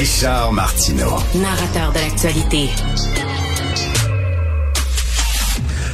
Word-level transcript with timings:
Richard 0.00 0.54
Martineau. 0.54 1.14
Narrateur 1.34 1.92
de 1.92 1.98
l'actualité. 1.98 2.70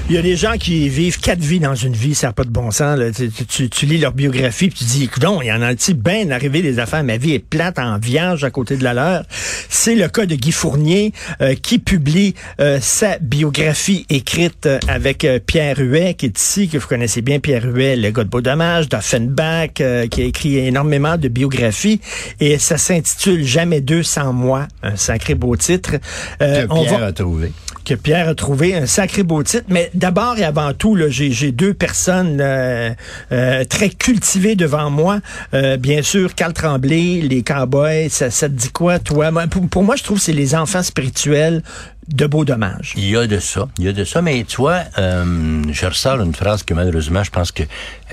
Il 0.09 0.15
y 0.15 0.19
a 0.19 0.23
des 0.23 0.37
gens 0.37 0.53
qui 0.57 0.89
vivent 0.89 1.19
quatre 1.19 1.41
vies 1.41 1.59
dans 1.59 1.75
une 1.75 1.93
vie, 1.93 2.15
ça 2.15 2.29
n'a 2.29 2.33
pas 2.33 2.45
de 2.45 2.51
bon 2.51 2.71
sens. 2.71 2.97
Là. 2.97 3.11
Tu, 3.11 3.29
tu- 3.29 3.69
tu 3.69 3.87
lis 3.87 3.99
leur 3.99 4.13
biographie 4.13 4.69
puis 4.69 4.79
tu 4.79 4.85
dis, 4.85 5.05
écoute, 5.05 5.25
il 5.43 5.47
y 5.49 5.53
en 5.53 5.63
a-t-il 5.63 5.97
bien 5.97 6.31
arrivé 6.31 6.63
des 6.63 6.79
affaires, 6.79 7.03
ma 7.03 7.17
vie 7.17 7.33
est 7.33 7.39
plate 7.41 7.81
en 7.81 7.99
vierge 7.99 8.45
à 8.45 8.51
côté 8.51 8.77
de 8.77 8.85
la 8.85 8.95
leur. 8.95 9.25
C'est 9.69 9.97
le 9.97 10.07
cas 10.07 10.25
de 10.25 10.37
Guy 10.37 10.53
Fournier 10.53 11.13
euh, 11.41 11.57
qui 11.61 11.81
publie 11.81 12.35
euh, 12.61 12.79
sa 12.81 13.19
biographie 13.19 14.07
écrite 14.09 14.67
euh, 14.67 14.79
avec 14.87 15.25
euh, 15.25 15.41
Pierre 15.45 15.79
Huet, 15.81 16.15
qui 16.15 16.27
est 16.27 16.39
ici, 16.39 16.69
que 16.69 16.79
vous 16.79 16.87
connaissez 16.87 17.21
bien, 17.21 17.41
Pierre 17.41 17.65
Huet, 17.65 17.97
le 17.97 18.11
gars 18.13 18.23
de 18.23 18.29
Beaudommage, 18.29 18.89
d'Offenbach, 18.89 19.81
euh, 19.81 20.07
qui 20.07 20.23
a 20.23 20.25
écrit 20.27 20.59
énormément 20.59 21.17
de 21.17 21.27
biographies. 21.27 22.01
Et 22.39 22.59
ça 22.59 22.79
s'intitule 22.79 23.43
Jamais 23.45 23.81
deux 23.81 24.05
sans 24.05 24.33
moi, 24.33 24.69
un 24.85 24.95
sacré 24.95 25.35
beau 25.35 25.57
titre. 25.57 25.97
Euh, 26.43 26.65
on 26.71 26.85
va- 26.85 27.07
a 27.07 27.13
trouvé. 27.13 27.51
Que 27.87 27.95
Pierre 27.95 28.29
a 28.29 28.35
trouvé 28.35 28.75
un 28.75 28.87
sacré 28.87 29.23
beau 29.23 29.43
titre. 29.43 29.67
Mais 29.69 29.91
d'abord 29.95 30.37
et 30.39 30.45
avant 30.45 30.75
tout, 30.75 30.99
j'ai, 31.09 31.53
deux 31.53 31.73
personnes 31.73 32.39
euh, 32.41 32.91
euh, 33.33 33.65
très 33.65 33.89
cultivées 33.89 34.57
devant 34.57 34.91
moi. 34.91 35.21
Euh, 35.55 35.77
bien 35.77 36.03
sûr, 36.03 36.35
Carl 36.35 36.53
Tremblay, 36.53 37.21
les 37.23 37.43
Cowboys, 37.43 38.09
ça, 38.11 38.31
ça 38.31 38.49
te 38.49 38.55
dit 38.55 38.71
quoi, 38.71 38.99
toi? 38.99 39.31
Pour, 39.49 39.69
pour 39.69 39.85
moi, 39.85 39.95
je 39.95 40.03
trouve 40.03 40.19
que 40.19 40.25
c'est 40.25 40.33
les 40.33 40.55
enfants 40.55 40.83
spirituels 40.83 41.63
de 42.09 42.27
Beau 42.27 42.45
Dommage. 42.45 42.93
Il 42.97 43.09
y 43.09 43.17
a 43.17 43.27
de 43.27 43.39
ça, 43.39 43.69
il 43.79 43.85
y 43.85 43.89
a 43.89 43.93
de 43.93 44.05
ça, 44.05 44.23
mais 44.23 44.45
tu 44.45 44.57
vois, 44.57 44.83
euh, 44.99 45.63
je 45.73 45.87
ressors 45.87 46.21
une 46.21 46.35
phrase 46.35 46.63
que 46.63 46.75
malheureusement, 46.75 47.25
je 47.25 47.31
pense 47.31 47.53
que 47.53 47.65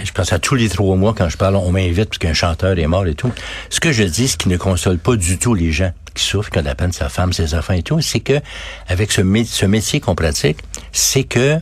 je 0.03 0.11
pense 0.11 0.33
à 0.33 0.39
tous 0.39 0.55
les 0.55 0.69
trois 0.69 0.95
mois 0.95 1.13
quand 1.13 1.29
je 1.29 1.37
parle, 1.37 1.55
on 1.55 1.71
m'invite 1.71 2.09
parce 2.09 2.17
qu'un 2.17 2.33
chanteur 2.33 2.77
est 2.77 2.87
mort 2.87 3.05
et 3.05 3.15
tout. 3.15 3.31
Ce 3.69 3.79
que 3.79 3.91
je 3.91 4.03
dis, 4.03 4.27
ce 4.27 4.37
qui 4.37 4.49
ne 4.49 4.57
console 4.57 4.97
pas 4.97 5.15
du 5.15 5.37
tout 5.37 5.53
les 5.53 5.71
gens 5.71 5.91
qui 6.13 6.23
souffrent, 6.23 6.49
qui 6.49 6.57
ont 6.57 6.61
de 6.61 6.67
la 6.67 6.75
peine 6.75 6.91
sa 6.91 7.09
femme, 7.09 7.33
ses 7.33 7.53
enfants 7.53 7.73
et 7.73 7.83
tout, 7.83 8.01
c'est 8.01 8.19
que 8.19 8.39
avec 8.87 9.11
ce, 9.11 9.21
ce 9.45 9.65
métier 9.65 9.99
qu'on 9.99 10.15
pratique, 10.15 10.57
c'est 10.91 11.23
que 11.23 11.59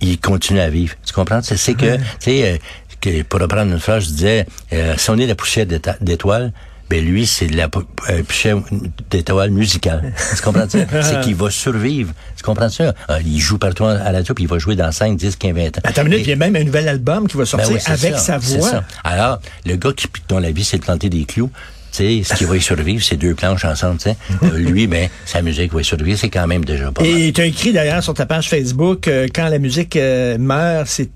il 0.00 0.18
continue 0.20 0.60
à 0.60 0.70
vivre. 0.70 0.94
Tu 1.04 1.12
comprends? 1.12 1.40
C'est 1.42 1.74
que, 1.74 1.96
tu 1.96 2.02
sais, 2.20 2.52
euh, 2.52 2.58
que 3.00 3.22
pour 3.22 3.40
reprendre 3.40 3.72
une 3.72 3.80
phrase, 3.80 4.04
je 4.04 4.10
disais, 4.10 4.46
euh, 4.72 4.94
si 4.96 5.10
on 5.10 5.16
est 5.18 5.26
la 5.26 5.34
poussière 5.34 5.66
d'étoiles, 5.66 6.52
ben 6.90 7.04
lui, 7.04 7.26
c'est 7.26 7.46
de 7.46 7.56
la 7.56 7.68
euh, 8.08 8.22
poussière 8.22 8.58
d'étoiles 9.10 9.50
musicale. 9.50 10.12
Tu 10.36 10.42
comprends 10.42 10.68
ça? 10.68 10.78
c'est 11.02 11.20
qu'il 11.20 11.34
va 11.34 11.50
survivre. 11.50 12.12
Tu 12.36 12.42
comprends 12.42 12.68
ça? 12.70 12.94
Euh, 13.10 13.18
il 13.24 13.38
joue 13.40 13.58
partout 13.58 13.84
à 13.84 14.10
la 14.12 14.22
tour, 14.22 14.34
puis 14.34 14.44
il 14.44 14.48
va 14.50 14.58
jouer 14.58 14.74
dans 14.76 14.90
5, 14.90 15.16
10, 15.16 15.36
15, 15.36 15.52
20 15.54 15.66
ans. 15.66 15.70
Attends 15.84 16.02
une 16.02 16.08
minute, 16.08 16.26
il 16.26 16.30
y 16.30 16.32
a 16.32 16.36
même 16.36 16.56
un 16.56 16.64
nouvel 16.64 16.88
album 16.88 17.28
qui 17.28 17.36
va 17.36 17.42
ben 17.42 17.46
sortir 17.46 17.72
oui, 17.72 17.80
avec 17.86 18.14
ça, 18.14 18.18
sa 18.18 18.38
voix. 18.38 18.68
ça. 18.70 18.84
Alors, 19.04 19.40
le 19.66 19.76
gars 19.76 19.92
qui, 19.92 20.06
dont 20.28 20.38
la 20.38 20.50
vie, 20.50 20.64
c'est 20.64 20.78
de 20.78 20.82
planter 20.82 21.08
des 21.10 21.24
clous, 21.24 21.50
tu 21.92 22.22
sais, 22.22 22.22
ce 22.22 22.34
qui 22.38 22.44
va 22.44 22.56
y 22.56 22.60
survivre, 22.60 23.02
c'est 23.04 23.16
deux 23.16 23.34
planches 23.34 23.64
ensemble, 23.64 23.98
tu 23.98 24.04
sais. 24.10 24.16
Euh, 24.44 24.56
lui, 24.58 24.86
ben, 24.86 25.08
sa 25.24 25.42
musique 25.42 25.72
va 25.72 25.80
y 25.80 25.84
survivre, 25.84 26.18
c'est 26.18 26.30
quand 26.30 26.46
même 26.46 26.64
déjà 26.64 26.90
pas 26.92 27.02
mal. 27.02 27.10
Et 27.10 27.32
tu 27.32 27.40
as 27.40 27.46
écrit 27.46 27.72
d'ailleurs 27.72 28.02
sur 28.02 28.14
ta 28.14 28.24
page 28.26 28.48
Facebook, 28.48 29.08
euh, 29.08 29.26
quand 29.34 29.48
la 29.48 29.58
musique 29.58 29.96
euh, 29.96 30.38
meurt, 30.38 30.86
c'est 30.86 31.10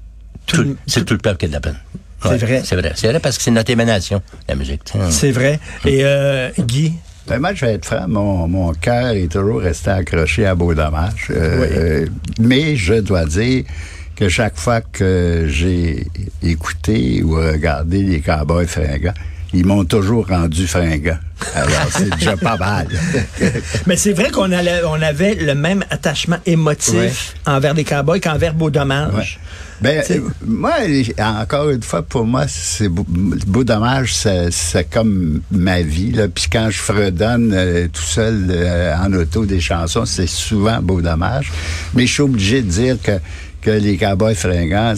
tout, 0.47 0.65
Tout- 0.65 0.77
c'est 0.87 1.05
tout 1.05 1.15
le 1.15 1.21
peuple 1.21 1.37
qui 1.39 1.45
a 1.45 1.49
de 1.49 1.53
la 1.55 1.61
peine. 1.61 1.79
C'est 2.23 2.39
vrai. 2.39 2.63
C'est 2.65 2.77
vrai. 2.77 2.93
C'est 2.95 3.09
vrai 3.09 3.21
parce 3.21 3.37
que 3.37 3.43
c'est 3.43 3.51
notre 3.51 3.71
émanation, 3.71 4.23
la 4.49 4.55
musique. 4.55 4.83
c'est 5.11 5.31
vrai. 5.33 5.59
Et 5.85 6.01
euh, 6.05 6.51
Guy, 6.59 6.95
Ben, 7.29 7.39
moi, 7.39 7.55
je 7.55 7.65
vais 7.67 7.75
être 7.75 7.85
franc, 7.85 8.07
mon, 8.09 8.49
mon 8.49 8.73
cœur 8.73 9.11
est 9.11 9.31
toujours 9.31 9.61
resté 9.61 9.91
accroché 9.91 10.47
à 10.47 10.55
Beau 10.55 10.75
Dommage. 10.75 11.29
Euh, 11.31 11.67
euh, 11.71 12.07
mais 12.41 12.77
je 12.77 12.95
dois 12.95 13.25
dire 13.27 13.65
que 14.17 14.29
chaque 14.29 14.57
fois 14.57 14.81
que 14.81 15.47
j'ai 15.49 16.07
écouté 16.43 17.23
ou 17.23 17.35
regardé 17.37 18.03
les 18.03 18.21
Cowboys 18.21 18.67
fringants, 18.67 19.15
ils 19.53 19.67
m'ont 19.67 19.85
toujours 19.85 20.29
rendu 20.29 20.67
fringant. 20.67 21.19
Alors, 21.55 21.89
c'est 21.91 22.11
déjà 22.19 22.37
pas 22.37 22.57
mal. 22.57 22.89
Mais 23.87 23.97
c'est 23.97 24.13
vrai 24.13 24.31
qu'on 24.31 24.51
on 24.53 25.03
avait 25.03 25.35
le 25.35 25.55
même 25.55 25.85
attachement 25.91 26.39
émotif 26.47 27.35
envers 27.47 27.75
les 27.75 27.85
cowboys 27.85 28.21
qu'envers 28.21 28.55
Beau 28.55 28.71
Dommage. 28.71 29.15
Ouais. 29.15 29.43
Ben, 29.83 30.01
euh, 30.11 30.21
moi, 30.47 30.75
encore 31.19 31.71
une 31.71 31.83
fois, 31.83 32.03
pour 32.03 32.25
moi, 32.25 32.45
c'est 32.47 32.89
beau, 32.89 33.05
beau 33.09 33.65
dommage, 33.65 34.15
c'est 34.15 34.89
comme 34.89 35.41
ma 35.51 35.83
vie. 35.83 36.13
Là. 36.13 36.29
Puis 36.29 36.47
quand 36.51 36.71
je 36.71 36.79
fredonne 36.79 37.53
euh, 37.53 37.89
tout 37.93 38.03
seul 38.03 38.47
euh, 38.49 38.95
en 38.97 39.13
auto 39.13 39.45
des 39.45 39.61
chansons, 39.61 40.07
c'est 40.07 40.29
souvent 40.29 40.81
beau 40.81 41.01
dommage. 41.01 41.51
Mais 41.95 42.07
je 42.07 42.13
suis 42.13 42.23
obligé 42.23 42.63
de 42.63 42.69
dire 42.69 42.97
que, 43.03 43.19
que 43.61 43.71
les 43.73 43.97
Cowboys 43.97 44.37
fringants, 44.37 44.95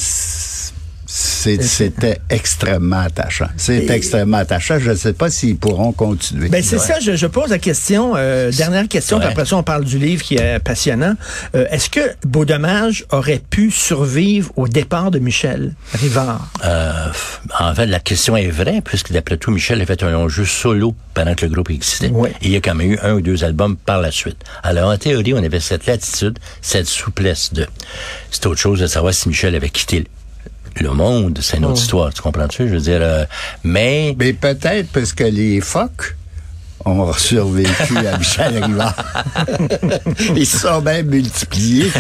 c'était 1.17 2.19
extrêmement 2.29 2.99
attachant. 2.99 3.47
C'est 3.57 3.89
extrêmement 3.91 4.39
attachant. 4.39 4.81
Je 4.81 4.91
ne 4.91 4.97
sais 4.97 5.13
pas 5.13 5.31
s'ils 5.31 5.57
pourront 5.57 5.93
continuer. 5.93 6.49
Ben 6.49 6.61
c'est 6.61 6.79
ça, 6.81 6.99
je, 6.99 7.15
je 7.15 7.27
pose 7.29 7.51
la 7.51 7.61
question, 7.61 8.15
euh, 8.17 8.51
dernière 8.51 8.89
question, 8.89 9.19
puis 9.19 9.27
Ouais. 9.27 9.33
après 9.33 9.45
ça 9.47 9.57
on 9.57 9.63
parle 9.63 9.85
du 9.85 9.97
livre 9.99 10.25
qui 10.25 10.35
est 10.35 10.59
passionnant. 10.59 11.15
Euh, 11.55 11.67
Est-ce 11.71 11.89
que 11.89 12.01
Beau 12.27 12.45
Dommage 12.45 13.05
aurait 13.11 13.41
pu 13.49 13.71
survivre 13.71 14.51
au 14.57 14.67
départ 14.67 15.13
de 15.13 15.21
Michel 15.21 15.75
Rivard? 15.93 16.49
Euh, 16.65 16.93
en 17.61 17.73
fait, 17.77 17.87
la 17.87 18.01
question 18.01 18.37
est 18.37 18.49
vraie, 18.51 18.83
puisque 18.85 19.13
d'après 19.13 19.37
tout, 19.37 19.53
Michel 19.53 19.81
a 19.81 19.87
fait 19.87 20.03
un 20.03 20.11
long 20.11 20.29
jeu 20.29 20.45
solo 20.45 20.97
pendant 21.15 21.37
que 21.37 21.47
le 21.47 21.53
groupe 21.53 21.71
existait. 21.71 22.09
Ouais. 22.11 22.31
Et 22.43 22.47
il 22.47 22.51
y 22.51 22.57
a 22.57 22.61
quand 22.61 22.75
même 22.75 22.91
eu 22.93 22.99
un 23.03 23.13
ou 23.15 23.21
deux 23.21 23.45
albums 23.45 23.77
par 23.77 24.01
la 24.01 24.11
suite. 24.11 24.39
Alors, 24.65 24.91
en 24.91 24.99
théorie, 24.99 25.33
on 25.35 25.45
avait 25.45 25.61
cette 25.61 25.87
latitude, 25.87 26.41
cette 26.61 26.89
souplesse 26.89 27.53
de... 27.53 27.67
C'est 28.33 28.47
autre 28.47 28.61
chose 28.61 28.81
de 28.81 28.89
savoir 28.89 29.15
si 29.15 29.29
Michel 29.29 29.55
avait 29.55 29.71
quitté 29.71 30.05
le 30.83 30.91
monde, 30.91 31.39
c'est 31.41 31.59
une 31.59 31.67
autre 31.67 31.81
histoire, 31.81 32.13
tu 32.13 32.23
comprends-tu? 32.23 32.69
Je 32.69 32.75
veux 32.75 32.81
dire, 32.81 33.01
euh, 33.01 33.25
mais... 33.63 34.17
Mais 34.19 34.33
peut-être 34.33 34.89
parce 34.93 35.13
que 35.13 35.25
les 35.25 35.61
phoques 35.61 36.17
ont 36.85 37.13
survécu 37.15 37.97
à 37.99 38.19
Michel 38.19 38.63
Rivard. 38.65 38.95
Ils 40.37 40.47
se 40.47 40.59
sont 40.59 40.81
même 40.83 41.07
multipliés. 41.07 41.91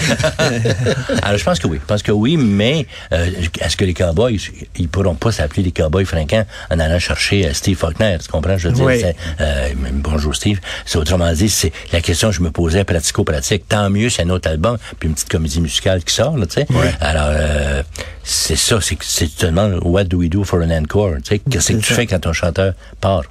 Alors, 1.22 1.38
je 1.38 1.44
pense 1.44 1.58
que 1.58 1.66
oui. 1.66 1.78
Je 1.80 1.86
pense 1.86 2.02
que 2.02 2.12
oui, 2.12 2.36
mais 2.36 2.86
euh, 3.12 3.26
est-ce 3.60 3.76
que 3.76 3.84
les 3.84 3.94
Cowboys, 3.94 4.38
ils 4.76 4.88
pourront 4.88 5.14
pas 5.14 5.32
s'appeler 5.32 5.62
les 5.62 5.72
Cowboys 5.72 6.04
fringants 6.04 6.44
en 6.70 6.78
allant 6.78 6.98
chercher 6.98 7.46
euh, 7.48 7.52
Steve 7.54 7.76
Faulkner, 7.78 8.18
tu 8.22 8.28
comprends? 8.28 8.58
Je 8.58 8.68
veux 8.68 8.74
dire, 8.74 8.84
Oui. 8.84 9.02
euh, 9.40 9.68
bonjour 9.94 10.34
Steve. 10.34 10.60
C'est 10.84 10.98
autrement 10.98 11.32
dit, 11.32 11.48
c'est 11.48 11.72
la 11.92 12.00
question 12.00 12.28
que 12.30 12.34
je 12.36 12.42
me 12.42 12.50
posais 12.50 12.84
pratico-pratique. 12.84 13.68
Tant 13.68 13.88
mieux, 13.90 14.10
c'est 14.10 14.22
un 14.22 14.30
autre 14.30 14.48
album, 14.50 14.76
puis 14.98 15.08
une 15.08 15.14
petite 15.14 15.28
comédie 15.30 15.60
musicale 15.60 16.04
qui 16.04 16.14
sort, 16.14 16.36
là, 16.36 16.46
tu 16.46 16.54
sais. 16.54 16.66
Alors, 17.00 17.28
euh, 17.28 17.82
c'est 18.22 18.56
ça, 18.56 18.80
c'est 18.80 18.96
que 18.96 19.04
c'est 19.04 19.26
tu 19.26 19.32
te 19.36 19.46
demandes, 19.46 19.78
what 19.82 20.04
do 20.04 20.18
we 20.18 20.28
do 20.30 20.44
for 20.44 20.60
an 20.60 20.70
encore? 20.70 21.14
Tu 21.16 21.34
sais, 21.36 21.38
qu'est-ce 21.50 21.72
que 21.72 21.78
tu 21.78 21.88
ça. 21.88 21.94
fais 21.94 22.06
quand 22.06 22.20
ton 22.20 22.32
chanteur 22.32 22.72
part? 23.00 23.22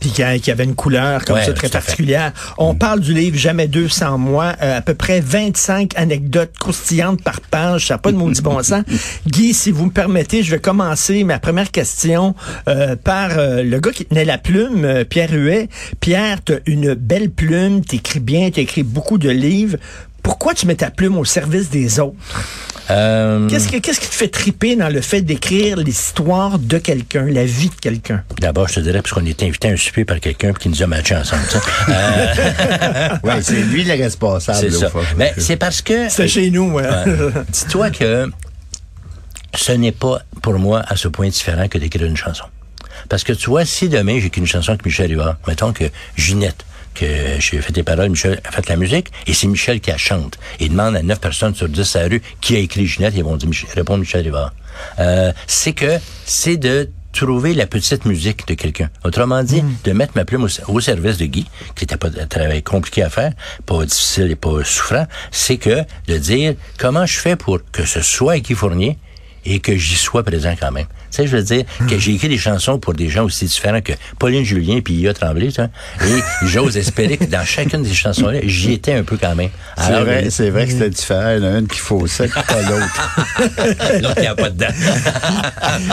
Puis 0.00 0.10
qu'il 0.10 0.24
y 0.24 0.50
avait 0.50 0.64
une 0.64 0.74
couleur 0.74 0.99
comme 1.24 1.36
Ouais, 1.36 1.44
ça 1.44 1.52
très 1.52 1.68
particulière. 1.68 2.32
On 2.58 2.74
parle 2.74 3.00
du 3.00 3.14
livre 3.14 3.36
Jamais 3.36 3.68
deux 3.68 3.88
sans 3.88 4.18
moi, 4.18 4.54
euh, 4.62 4.78
à 4.78 4.80
peu 4.80 4.94
près 4.94 5.20
25 5.20 5.92
anecdotes 5.96 6.52
croustillantes 6.58 7.22
par 7.22 7.40
page, 7.40 7.86
ça 7.86 7.94
n'a 7.94 7.98
pas 7.98 8.12
de 8.12 8.16
maudit 8.16 8.42
bon 8.42 8.62
sens. 8.62 8.82
Guy, 9.26 9.54
si 9.54 9.70
vous 9.70 9.86
me 9.86 9.90
permettez, 9.90 10.42
je 10.42 10.50
vais 10.50 10.60
commencer 10.60 11.24
ma 11.24 11.38
première 11.38 11.70
question 11.70 12.34
euh, 12.68 12.96
par 12.96 13.38
euh, 13.38 13.62
le 13.62 13.80
gars 13.80 13.92
qui 13.92 14.04
tenait 14.04 14.24
la 14.24 14.38
plume, 14.38 14.84
euh, 14.84 15.04
Pierre 15.04 15.32
Huet. 15.32 15.68
Pierre, 16.00 16.42
tu 16.44 16.54
une 16.66 16.94
belle 16.94 17.30
plume, 17.30 17.84
t'écris 17.84 18.20
bien, 18.20 18.50
tu 18.50 18.60
écris 18.60 18.82
beaucoup 18.82 19.18
de 19.18 19.30
livres. 19.30 19.76
Pourquoi 20.22 20.54
tu 20.54 20.66
mets 20.66 20.74
ta 20.74 20.90
plume 20.90 21.16
au 21.16 21.24
service 21.24 21.70
des 21.70 21.98
autres? 22.00 22.16
Euh, 22.90 23.48
Qu'est-ce, 23.48 23.68
que- 23.68 23.76
qu'est-ce 23.78 24.00
qui 24.00 24.08
te 24.08 24.14
fait 24.14 24.28
triper 24.28 24.74
dans 24.76 24.88
le 24.88 25.00
fait 25.00 25.22
d'écrire 25.22 25.76
l'histoire 25.76 26.58
de 26.58 26.78
quelqu'un, 26.78 27.24
la 27.26 27.44
vie 27.44 27.68
de 27.68 27.74
quelqu'un? 27.74 28.24
D'abord, 28.40 28.68
je 28.68 28.74
te 28.74 28.80
dirais, 28.80 29.00
parce 29.00 29.12
qu'on 29.12 29.24
était 29.26 29.46
invité 29.46 29.68
à 29.68 29.72
un 29.72 29.76
souper 29.76 30.04
par 30.04 30.18
quelqu'un 30.20 30.52
qui 30.52 30.68
nous 30.68 30.82
a 30.82 30.86
matchés 30.86 31.16
ensemble. 31.16 31.42
Euh, 31.88 33.08
Oui, 33.22 33.32
c'est 33.42 33.62
lui 33.62 33.84
le 33.84 33.92
responsable. 33.94 34.58
c'est 34.58 34.70
ça. 34.70 34.90
Mais 35.16 35.32
c'est 35.38 35.56
parce 35.56 35.82
que... 35.82 36.08
C'est 36.08 36.28
chez 36.28 36.50
nous, 36.50 36.72
ouais. 36.72 36.82
Ouais. 36.88 37.04
Dis-toi 37.52 37.90
que 37.90 38.28
ce 39.54 39.72
n'est 39.72 39.92
pas 39.92 40.20
pour 40.42 40.58
moi 40.58 40.82
à 40.86 40.96
ce 40.96 41.08
point 41.08 41.28
différent 41.28 41.68
que 41.68 41.78
d'écrire 41.78 42.06
une 42.06 42.16
chanson. 42.16 42.44
Parce 43.08 43.24
que 43.24 43.32
tu 43.32 43.48
vois, 43.50 43.64
si 43.64 43.88
demain 43.88 44.18
j'écris 44.20 44.40
une 44.40 44.46
chanson 44.46 44.70
avec 44.70 44.84
Michel 44.84 45.06
Rivard, 45.10 45.36
mettons 45.46 45.72
que 45.72 45.84
Ginette, 46.16 46.64
que 46.94 47.06
j'ai 47.38 47.60
fait 47.60 47.72
tes 47.72 47.82
paroles, 47.82 48.10
Michel 48.10 48.40
a 48.44 48.50
fait 48.52 48.68
la 48.68 48.76
musique, 48.76 49.08
et 49.26 49.32
c'est 49.34 49.46
Michel 49.46 49.80
qui 49.80 49.90
la 49.90 49.96
chante. 49.98 50.38
Il 50.58 50.70
demande 50.70 50.96
à 50.96 51.02
9 51.02 51.20
personnes 51.20 51.54
sur 51.54 51.68
10 51.68 51.96
à 51.96 52.02
la 52.02 52.08
rue 52.08 52.22
qui 52.40 52.56
a 52.56 52.58
écrit 52.58 52.86
Ginette, 52.86 53.14
ils 53.16 53.24
vont 53.24 53.36
dire, 53.36 53.48
Mich- 53.48 53.66
répondre 53.74 54.00
Michel 54.00 54.22
Rivard. 54.24 54.52
Euh, 54.98 55.32
c'est 55.46 55.72
que 55.72 55.98
c'est 56.24 56.56
de 56.56 56.90
trouver 57.12 57.54
la 57.54 57.66
petite 57.66 58.04
musique 58.04 58.46
de 58.46 58.54
quelqu'un. 58.54 58.88
Autrement 59.04 59.42
dit, 59.42 59.64
de 59.84 59.92
mettre 59.92 60.12
ma 60.14 60.24
plume 60.24 60.44
au, 60.44 60.48
au 60.72 60.80
service 60.80 61.16
de 61.16 61.26
Guy, 61.26 61.44
qui 61.74 61.82
n'était 61.84 61.96
pas 61.96 62.08
un 62.08 62.26
travail 62.26 62.62
compliqué 62.62 63.02
à 63.02 63.10
faire, 63.10 63.32
pas 63.66 63.84
difficile 63.84 64.30
et 64.30 64.36
pas 64.36 64.62
souffrant, 64.64 65.06
c'est 65.32 65.56
que 65.56 65.82
de 66.06 66.16
dire 66.18 66.54
comment 66.78 67.06
je 67.06 67.18
fais 67.18 67.34
pour 67.36 67.58
que 67.72 67.84
ce 67.84 68.00
soit 68.00 68.38
Guy 68.38 68.54
Fournier 68.54 68.96
et 69.44 69.58
que 69.58 69.76
j'y 69.76 69.96
sois 69.96 70.22
présent 70.22 70.54
quand 70.60 70.70
même. 70.70 70.86
Sais, 71.16 71.26
je 71.26 71.36
veux 71.36 71.42
dire 71.42 71.64
que 71.88 71.98
j'ai 71.98 72.12
écrit 72.12 72.28
des 72.28 72.38
chansons 72.38 72.78
pour 72.78 72.94
des 72.94 73.08
gens 73.08 73.24
aussi 73.24 73.44
différents 73.46 73.80
que 73.80 73.92
Pauline 74.18 74.44
Julien 74.44 74.80
puis 74.84 74.94
Ia 74.94 75.12
Tremblay, 75.14 75.48
tu 75.48 75.60
vois. 75.60 75.70
Et 76.06 76.20
j'ose 76.46 76.76
espérer 76.76 77.16
que 77.16 77.24
dans 77.24 77.44
chacune 77.44 77.82
des 77.82 77.94
chansons-là, 77.94 78.40
j'y 78.44 78.72
étais 78.72 78.94
un 78.94 79.02
peu 79.02 79.16
quand 79.16 79.34
même. 79.34 79.50
C'est 79.78 80.00
vrai, 80.00 80.30
c'est 80.30 80.50
vrai 80.50 80.66
que 80.66 80.72
c'était 80.72 80.90
différent. 80.90 81.30
Il 81.36 81.42
y 81.42 81.46
en 81.46 81.54
a 81.54 81.58
une 81.58 81.66
qui 81.68 81.78
faut 81.78 82.06
ça, 82.06 82.24
pas 82.28 82.42
l'autre. 82.62 83.12
l'autre, 84.00 84.14
il 84.16 84.20
n'y 84.22 84.26
a 84.26 84.34
pas 84.34 84.50
dedans. 84.50 84.66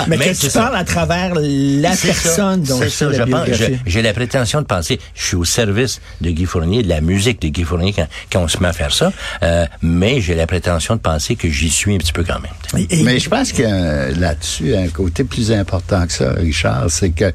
mais, 0.07 0.17
que 0.17 0.33
tu 0.39 0.49
parles 0.49 0.75
à 0.75 0.83
travers 0.83 1.33
la 1.35 1.89
personne 1.95 2.63
dont 2.63 2.79
c'est 2.79 2.89
ça, 2.89 3.05
la 3.09 3.17
je 3.17 3.23
pense, 3.23 3.47
j'ai 3.85 4.01
la 4.01 4.13
prétention 4.13 4.61
de 4.61 4.65
penser, 4.65 4.99
je 5.15 5.23
suis 5.25 5.35
au 5.35 5.45
service 5.45 6.01
de 6.21 6.29
Guy 6.31 6.45
Fournier, 6.45 6.83
de 6.83 6.89
la 6.89 7.01
musique 7.01 7.41
de 7.41 7.47
Guy 7.49 7.63
Fournier 7.63 7.93
quand, 7.93 8.07
quand 8.31 8.41
on 8.43 8.47
se 8.47 8.59
met 8.59 8.67
à 8.67 8.73
faire 8.73 8.93
ça, 8.93 9.11
euh, 9.43 9.65
mais 9.81 10.21
j'ai 10.21 10.35
la 10.35 10.47
prétention 10.47 10.95
de 10.95 11.01
penser 11.01 11.35
que 11.35 11.49
j'y 11.49 11.69
suis 11.69 11.93
un 11.93 11.97
petit 11.97 12.13
peu 12.13 12.23
quand 12.23 12.39
même. 12.39 12.51
Et- 12.89 12.99
et- 12.99 13.03
Mais 13.03 13.19
je 13.19 13.29
pense 13.29 13.51
que 13.51 13.63
euh, 13.65 14.13
là-dessus, 14.17 14.75
un 14.75 14.87
côté 15.07 15.23
plus 15.23 15.53
important 15.53 16.05
que 16.05 16.11
ça, 16.11 16.33
Richard, 16.33 16.89
c'est 16.89 17.11
que 17.11 17.31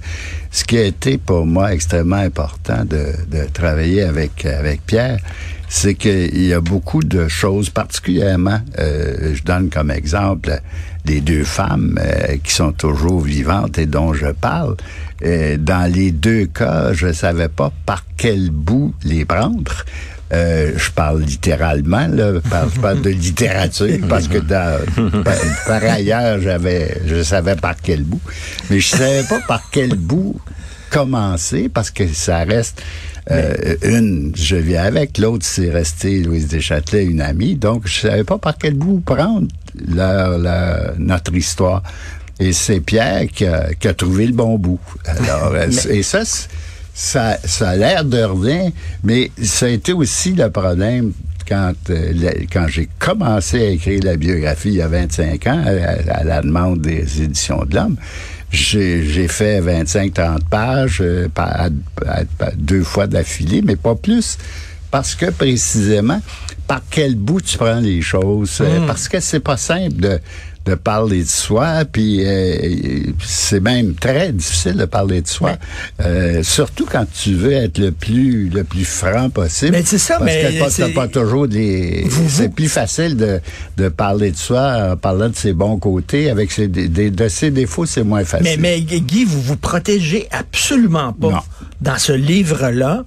ce 0.51 0.63
qui 0.65 0.77
a 0.77 0.85
été 0.85 1.17
pour 1.17 1.47
moi 1.47 1.73
extrêmement 1.73 2.17
important 2.17 2.85
de, 2.85 3.15
travailler 3.55 4.03
avec, 4.03 4.45
avec 4.45 4.85
Pierre, 4.85 5.19
c'est 5.71 5.95
qu'il 5.95 6.45
y 6.45 6.53
a 6.53 6.61
beaucoup 6.61 7.03
de 7.03 7.29
choses, 7.29 7.71
particulièrement, 7.71 8.61
euh, 8.79 9.35
je 9.35 9.43
donne 9.43 9.71
comme 9.71 9.91
exemple 9.91 10.61
les 11.07 11.23
deux 11.23 11.45
femmes 11.45 11.99
euh, 11.99 12.37
qui 12.45 12.53
sont 12.53 12.73
toujours 12.73 13.23
vivantes 13.23 13.79
et 13.79 13.87
dont 13.87 14.13
je 14.13 14.27
parle. 14.27 14.77
Euh, 15.25 15.57
dans 15.57 15.91
les 15.91 16.11
deux 16.11 16.45
cas, 16.45 16.93
je 16.93 17.11
savais 17.11 17.49
pas 17.49 17.73
par 17.87 18.05
quel 18.19 18.51
bout 18.51 18.95
les 19.03 19.25
prendre. 19.25 19.73
Euh, 20.33 20.73
je 20.77 20.91
parle 20.91 21.21
littéralement, 21.23 22.07
là, 22.09 22.33
je 22.75 22.81
parle 22.81 23.03
de 23.03 23.11
littérature, 23.27 23.99
parce 24.09 24.29
que 24.29 24.39
dans- 24.39 24.81
par, 25.23 25.35
par 25.67 25.83
ailleurs, 25.85 26.41
j'avais, 26.41 27.03
je 27.07 27.23
savais 27.23 27.55
par 27.57 27.75
quel 27.83 28.03
bout, 28.03 28.21
mais 28.71 28.81
je 28.81 28.89
savais 28.89 29.25
pas 29.25 29.41
par 29.47 29.69
quel 29.71 29.95
bout 29.95 30.41
commencer, 30.91 31.69
parce 31.69 31.91
que 31.91 32.07
ça 32.09 32.45
reste 32.45 32.83
euh, 33.31 33.77
une, 33.83 34.33
je 34.35 34.57
viens 34.57 34.85
avec, 34.85 35.19
l'autre 35.19 35.45
c'est 35.47 35.71
resté 35.71 36.23
Louise 36.23 36.49
Deschâtelet, 36.49 37.05
une 37.05 37.21
amie, 37.21 37.55
donc 37.55 37.87
je 37.87 38.01
savais 38.01 38.25
pas 38.25 38.39
par 38.39 38.57
quel 38.59 38.75
bout 38.75 39.01
prendre 39.01 39.47
leur, 39.89 40.39
leur- 40.39 40.95
notre 40.99 41.35
histoire. 41.35 41.83
Et 42.41 42.53
c'est 42.53 42.81
Pierre 42.81 43.27
qui 43.33 43.45
a, 43.47 43.73
qui 43.79 43.87
a 43.87 43.95
trouvé 43.95 44.27
le 44.27 44.33
bon 44.33 44.59
bout. 44.59 44.81
Alors, 45.07 45.55
et 45.57 46.03
ça, 46.03 46.25
c'est- 46.25 46.49
ça, 46.95 47.39
ça 47.45 47.71
a 47.71 47.77
l'air 47.77 48.05
de 48.05 48.23
rien, 48.23 48.71
mais 49.03 49.31
ça 49.43 49.67
a 49.67 49.69
été 49.71 49.93
aussi 49.93 50.33
le 50.35 50.51
problème 50.51 51.13
quand, 51.49 51.73
euh, 51.91 52.13
la- 52.15 52.35
quand 52.53 52.67
j'ai 52.69 52.89
commencé 52.99 53.61
à 53.61 53.71
écrire 53.71 54.01
la 54.05 54.17
biographie 54.17 54.69
il 54.69 54.75
y 54.77 54.83
a 54.83 54.89
25 54.89 55.47
ans, 55.47 55.65
à, 55.67 56.13
à 56.21 56.25
la 56.25 56.43
demande 56.43 56.81
des 56.83 57.23
éditions 57.23 57.65
de 57.65 57.75
l'Homme. 57.75 57.97
J'ai 58.51 59.29
fait 59.29 59.61
25-30 59.63 60.45
pages 60.51 60.99
euh, 61.01 61.29
par- 61.29 61.49
à- 61.49 61.69
à- 62.07 62.51
deux 62.55 62.83
fois 62.85 63.07
d'affilée, 63.07 63.63
mais 63.63 63.77
pas 63.77 63.95
plus. 63.95 64.37
Parce 64.91 65.15
que 65.15 65.31
précisément, 65.31 66.21
par 66.69 66.83
quel 66.91 67.15
bout 67.15 67.41
tu 67.41 67.57
prends 67.57 67.81
les 67.81 68.03
choses? 68.03 68.59
euh, 68.61 68.87
Parce 68.87 69.09
que 69.09 69.21
c'est 69.21 69.41
pas 69.41 69.57
simple 69.57 69.97
de, 69.97 70.19
de 70.65 70.75
parler 70.75 71.25
de 71.25 71.29
soi, 71.29 71.85
puis 71.91 72.25
euh, 72.25 73.03
c'est 73.25 73.61
même 73.61 73.95
très 73.95 74.33
difficile 74.33 74.75
de 74.77 74.85
parler 74.85 75.21
de 75.23 75.27
soi. 75.29 75.57
Euh, 76.01 76.43
surtout 76.43 76.87
quand 76.91 77.05
tu 77.13 77.35
veux 77.35 77.53
être 77.53 77.79
le 77.79 77.91
plus 77.91 78.49
le 78.49 78.63
plus 78.65 78.85
franc 78.85 79.29
possible. 79.31 79.73
Mais 79.73 79.83
c'est 79.85 79.99
ça, 79.99 80.15
parce 80.19 80.27
mais 80.27 80.59
que 80.61 80.77
t'as- 80.77 80.89
pas 80.91 81.09
toujours 81.09 81.49
des. 81.49 82.05
Vous- 82.07 82.29
C'est 82.29 82.49
plus 82.55 82.69
facile 82.69 83.17
de, 83.17 83.41
de 83.77 83.89
parler 83.89 84.31
de 84.31 84.37
soi 84.37 84.93
en 84.93 84.97
parlant 84.97 85.29
de 85.29 85.37
ses 85.37 85.53
bons 85.53 85.79
côtés. 85.79 86.31
Avec 86.31 86.53
ses, 86.53 86.69
des- 86.69 86.89
des- 86.89 87.11
de 87.11 87.29
ses 87.29 87.51
défauts, 87.51 87.87
c'est 87.87 88.05
moins 88.05 88.25
facile. 88.25 88.59
Mais, 88.61 88.79
mais 88.79 89.01
Guy, 89.01 89.25
vous 89.25 89.41
vous 89.43 89.57
protégez 89.57 90.29
absolument 90.31 91.13
pas 91.13 91.31
Non. 91.31 91.41
dans 91.81 91.99
ce 91.99 92.13
livre-là. 92.13 93.05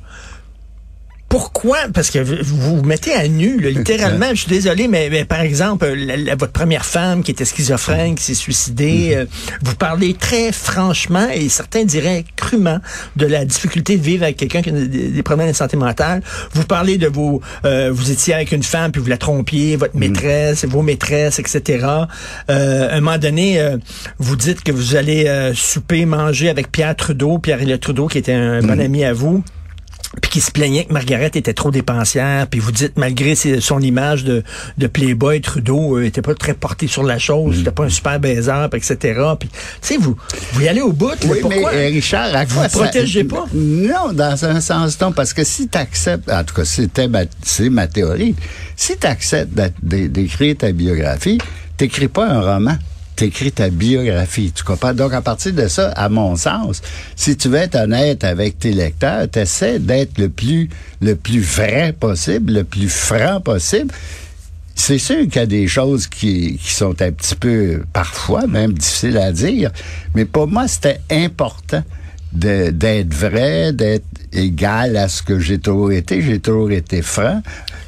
Pourquoi? 1.35 1.79
Parce 1.93 2.11
que 2.11 2.19
vous 2.19 2.77
vous 2.77 2.81
mettez 2.83 3.11
à 3.13 3.27
nu, 3.27 3.59
là, 3.59 3.69
littéralement. 3.79 4.27
Je 4.29 4.35
suis 4.41 4.47
désolé, 4.49 4.87
mais, 4.87 5.09
mais 5.11 5.25
par 5.25 5.41
exemple, 5.41 5.85
la- 5.85 6.15
la- 6.15 6.35
votre 6.35 6.53
première 6.53 6.85
femme 6.85 7.23
qui 7.23 7.31
était 7.31 7.43
schizophrène, 7.43 8.15
qui 8.15 8.23
s'est 8.23 8.33
suicidée, 8.33 9.11
euh, 9.15 9.25
vous 9.61 9.75
parlez 9.75 10.13
très 10.13 10.53
franchement 10.53 11.27
et 11.33 11.49
certains 11.49 11.83
diraient 11.83 12.23
crûment 12.37 12.79
de 13.17 13.25
la 13.25 13.43
difficulté 13.43 13.97
de 13.97 14.01
vivre 14.01 14.23
avec 14.23 14.37
quelqu'un 14.37 14.61
qui 14.61 14.69
a 14.69 14.71
des, 14.71 14.87
des 14.87 15.23
problèmes 15.23 15.49
de 15.49 15.53
santé 15.55 15.75
mentale. 15.75 16.21
Vous 16.53 16.63
parlez 16.63 16.97
de 16.97 17.07
vos... 17.07 17.41
euh, 17.65 17.89
vous 17.93 18.11
étiez 18.11 18.33
avec 18.33 18.53
une 18.53 18.63
femme, 18.63 18.93
puis 18.93 19.01
vous 19.01 19.09
la 19.09 19.17
trompiez, 19.17 19.75
votre 19.75 19.97
maîtresse, 19.97 20.63
vos 20.63 20.83
maîtresses, 20.83 21.39
etc. 21.39 21.85
Euh, 22.49 22.89
à 22.89 22.93
un 22.95 23.01
moment 23.01 23.17
donné, 23.17 23.59
euh, 23.59 23.75
vous 24.19 24.37
dites 24.37 24.63
que 24.63 24.71
vous 24.71 24.95
allez 24.95 25.25
euh, 25.27 25.53
souper, 25.53 26.05
manger 26.05 26.47
avec 26.47 26.71
Pierre 26.71 26.95
Trudeau, 26.95 27.39
Pierre-Éliott 27.39 27.81
Trudeau, 27.81 28.07
qui 28.07 28.19
était 28.19 28.31
un 28.31 28.61
bon 28.61 28.79
ami 28.79 29.03
à 29.03 29.11
vous 29.11 29.43
puis 30.21 30.31
qui 30.31 30.41
se 30.41 30.51
plaignait 30.51 30.85
que 30.85 30.93
Margaret 30.93 31.31
était 31.33 31.53
trop 31.53 31.71
dépensière, 31.71 32.47
puis 32.47 32.59
vous 32.59 32.71
dites 32.71 32.97
malgré 32.97 33.35
son 33.35 33.79
image 33.81 34.23
de, 34.23 34.43
de 34.77 34.87
playboy, 34.87 35.41
Trudeau 35.41 35.97
euh, 35.97 36.05
était 36.05 36.21
pas 36.21 36.33
très 36.35 36.53
porté 36.53 36.87
sur 36.87 37.03
la 37.03 37.17
chose, 37.19 37.57
c'était 37.57 37.71
pas 37.71 37.83
un 37.85 37.89
super 37.89 38.19
baiser, 38.19 38.51
etc. 38.73 39.21
Puis 39.39 39.49
tu 39.49 39.55
sais 39.81 39.97
vous 39.97 40.15
vous 40.53 40.61
y 40.61 40.67
allez 40.67 40.81
au 40.81 40.91
bout, 40.93 41.11
mais 41.23 41.29
Oui, 41.31 41.39
pourquoi? 41.41 41.71
mais 41.73 41.85
euh, 41.85 41.93
Richard, 41.93 42.35
à 42.35 42.45
Vous 42.45 42.55
quoi 42.55 42.67
vous 42.67 42.79
protégez 42.79 43.23
pas? 43.23 43.45
Non, 43.53 44.13
dans 44.13 44.45
un 44.45 44.61
sens 44.61 44.99
non, 45.01 45.11
parce 45.11 45.33
que 45.33 45.43
si 45.43 45.67
tu 45.67 45.77
acceptes, 45.77 46.29
en 46.31 46.43
tout 46.43 46.55
cas, 46.55 46.65
c'était 46.65 47.07
ma, 47.07 47.21
c'est 47.43 47.69
ma 47.69 47.87
théorie, 47.87 48.35
si 48.75 48.97
tu 48.97 49.07
acceptes 49.07 49.51
d'écrire 49.81 50.55
ta 50.57 50.71
biographie, 50.71 51.39
t'écris 51.77 52.07
pas 52.07 52.27
un 52.27 52.41
roman. 52.41 52.77
T'écris 53.15 53.51
ta 53.51 53.69
biographie, 53.69 54.51
tu 54.53 54.63
comprends? 54.63 54.93
Donc, 54.93 55.13
à 55.13 55.21
partir 55.21 55.53
de 55.53 55.67
ça, 55.67 55.89
à 55.91 56.09
mon 56.09 56.35
sens, 56.35 56.81
si 57.15 57.37
tu 57.37 57.47
veux 57.47 57.59
être 57.59 57.75
honnête 57.75 58.23
avec 58.23 58.59
tes 58.59 58.73
lecteurs, 58.73 59.29
t'essaies 59.29 59.79
d'être 59.79 60.17
le 60.17 60.29
plus, 60.29 60.69
le 61.01 61.15
plus 61.15 61.39
vrai 61.39 61.95
possible, 61.97 62.53
le 62.53 62.63
plus 62.65 62.89
franc 62.89 63.39
possible. 63.39 63.93
C'est 64.75 64.97
sûr 64.97 65.21
qu'il 65.21 65.35
y 65.35 65.39
a 65.39 65.45
des 65.45 65.67
choses 65.67 66.07
qui, 66.07 66.59
qui 66.61 66.73
sont 66.73 67.01
un 67.01 67.11
petit 67.11 67.35
peu, 67.35 67.83
parfois 67.93 68.45
même 68.47 68.73
difficiles 68.73 69.17
à 69.17 69.31
dire, 69.31 69.71
mais 70.13 70.25
pour 70.25 70.47
moi, 70.47 70.67
c'était 70.67 70.99
important 71.09 71.83
d'être 72.33 73.13
vrai, 73.13 73.71
d'être 73.73 74.05
égal 74.33 74.97
à 74.97 75.07
ce 75.07 75.23
que 75.23 75.39
j'ai 75.39 75.57
toujours 75.59 75.91
été. 75.91 76.21
J'ai 76.21 76.39
toujours 76.39 76.71
été 76.71 77.01
franc. 77.01 77.41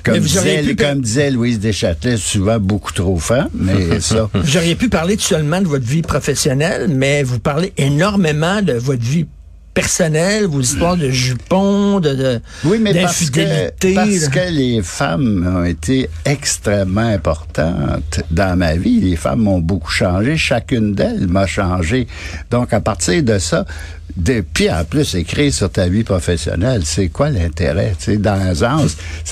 Comme 0.03 0.19
disait, 0.19 0.63
pu- 0.63 0.75
comme 0.77 1.01
disait 1.01 1.31
Louise 1.31 1.59
Deschâtelet, 1.59 2.15
souvent 2.15 2.59
beaucoup 2.59 2.93
trop 2.93 3.17
franc, 3.17 3.47
mais 3.53 3.99
ça... 3.99 4.29
Vous 4.33 4.55
auriez 4.57 4.75
pu 4.75 4.87
parler 4.87 5.17
seulement 5.19 5.59
de 5.59 5.67
votre 5.67 5.85
vie 5.85 6.01
professionnelle, 6.01 6.87
mais 6.87 7.23
vous 7.23 7.39
parlez 7.39 7.73
énormément 7.77 8.61
de 8.61 8.73
votre 8.73 9.03
vie 9.03 9.25
personnelle, 9.73 10.45
vos 10.47 10.61
histoires 10.61 10.97
de 10.97 11.11
jupons, 11.11 11.99
de, 11.99 12.15
de 12.15 12.39
Oui, 12.63 12.79
mais 12.81 12.99
parce 12.99 13.29
que, 13.29 13.93
parce 13.93 14.27
que 14.29 14.49
les 14.51 14.81
femmes 14.81 15.53
ont 15.55 15.65
été 15.65 16.09
extrêmement 16.25 17.01
importantes 17.01 18.21
dans 18.31 18.57
ma 18.57 18.75
vie. 18.75 19.01
Les 19.01 19.15
femmes 19.15 19.41
m'ont 19.41 19.59
beaucoup 19.59 19.91
changé. 19.91 20.35
Chacune 20.35 20.93
d'elles 20.95 21.27
m'a 21.27 21.45
changé. 21.45 22.07
Donc, 22.49 22.73
à 22.73 22.79
partir 22.79 23.21
de 23.21 23.37
ça, 23.37 23.65
de, 24.15 24.43
puis 24.53 24.69
en 24.71 24.83
plus, 24.83 25.15
écrire 25.15 25.53
sur 25.53 25.69
ta 25.69 25.87
vie 25.87 26.03
professionnelle, 26.03 26.81
c'est 26.85 27.09
quoi 27.09 27.29
l'intérêt? 27.29 27.93
Dans 28.17 28.39
un 28.39 28.55
sens, 28.55 28.97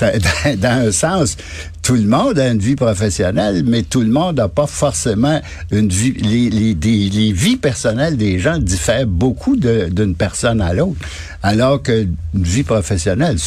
dans, 0.58 0.68
un 0.68 0.92
sens, 0.92 1.36
tout 1.82 1.94
le 1.94 2.04
monde 2.04 2.38
a 2.38 2.48
une 2.48 2.58
vie 2.58 2.76
professionnelle, 2.76 3.64
mais 3.66 3.82
tout 3.82 4.02
le 4.02 4.08
monde 4.08 4.36
n'a 4.36 4.48
pas 4.48 4.66
forcément 4.66 5.40
une 5.70 5.88
vie. 5.88 6.12
Les, 6.12 6.50
les, 6.50 7.32
vies 7.32 7.56
personnelles 7.56 8.16
des 8.16 8.38
gens 8.38 8.58
diffèrent 8.58 9.06
beaucoup 9.06 9.56
d'une 9.56 10.14
personne 10.14 10.60
à 10.60 10.72
l'autre. 10.74 11.00
Alors 11.42 11.82
que 11.82 12.06
une 12.34 12.42
vie 12.42 12.64
professionnelle, 12.64 13.38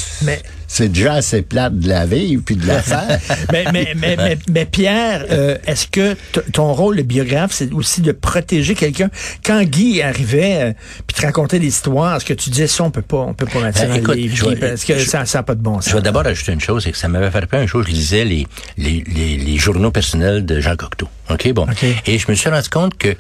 c'est 0.72 0.90
déjà 0.90 1.14
assez 1.16 1.42
plate 1.42 1.80
de 1.80 1.90
la 1.90 2.06
vivre 2.06 2.44
puis 2.46 2.56
de 2.56 2.68
la 2.68 2.80
faire. 2.82 3.20
mais, 3.52 3.66
mais, 3.74 3.94
mais, 3.96 4.16
mais, 4.16 4.38
mais 4.52 4.66
Pierre, 4.66 5.26
euh, 5.32 5.58
est-ce 5.66 5.88
que 5.88 6.14
t- 6.14 6.42
ton 6.54 6.72
rôle 6.74 6.98
de 6.98 7.02
biographe, 7.02 7.52
c'est 7.54 7.74
aussi 7.74 8.02
de 8.02 8.12
protéger 8.12 8.76
quelqu'un? 8.76 9.10
Quand 9.44 9.64
Guy 9.64 10.02
arrivait, 10.04 10.58
euh, 10.70 10.74
puis 11.08 11.16
te 11.20 11.26
racontait 11.26 11.58
des 11.58 11.68
histoires, 11.68 12.18
est-ce 12.18 12.26
que 12.26 12.36
tu 12.36 12.52
disais 12.52 12.68
ça, 12.68 12.84
on 12.84 12.92
peut 12.92 13.02
pas, 13.02 13.18
on 13.18 13.34
peut 13.34 13.48
pas 13.48 13.62
mettre 13.62 13.80
ça 13.80 13.88
dans 13.88 13.96
écoute, 13.96 14.16
le 14.16 14.22
livre, 14.22 14.36
je 14.36 14.44
Guy, 14.46 14.56
vais- 14.56 14.70
parce 14.70 14.86
que 14.86 14.98
je- 15.00 15.10
ça 15.10 15.24
n'a 15.34 15.44
pas 15.44 15.56
de 15.56 15.62
bon 15.62 15.80
Je 15.82 15.86
sens? 15.86 15.94
vais 15.96 16.02
d'abord 16.02 16.26
ajouter 16.28 16.52
une 16.54 16.62
chose, 16.62 16.84
c'est 16.84 16.92
que 16.92 16.98
ça 16.98 17.08
m'avait 17.08 17.32
fait 17.32 17.46
peur 17.48 17.62
un 17.62 17.66
jour, 17.66 17.82
je 17.84 17.90
lisais 17.90 18.24
les, 18.24 18.46
les, 18.78 19.04
les, 19.14 19.38
les 19.38 19.58
journaux 19.58 19.92
personnels 19.92 20.46
de 20.46 20.60
Jean 20.60 20.76
Cocteau. 20.76 21.08
OK, 21.32 21.52
bon. 21.54 21.66
Et 22.06 22.20
je 22.20 22.30
me 22.30 22.36
suis 22.36 22.48
rendu 22.50 22.70
compte 22.70 22.96
que 22.96 23.16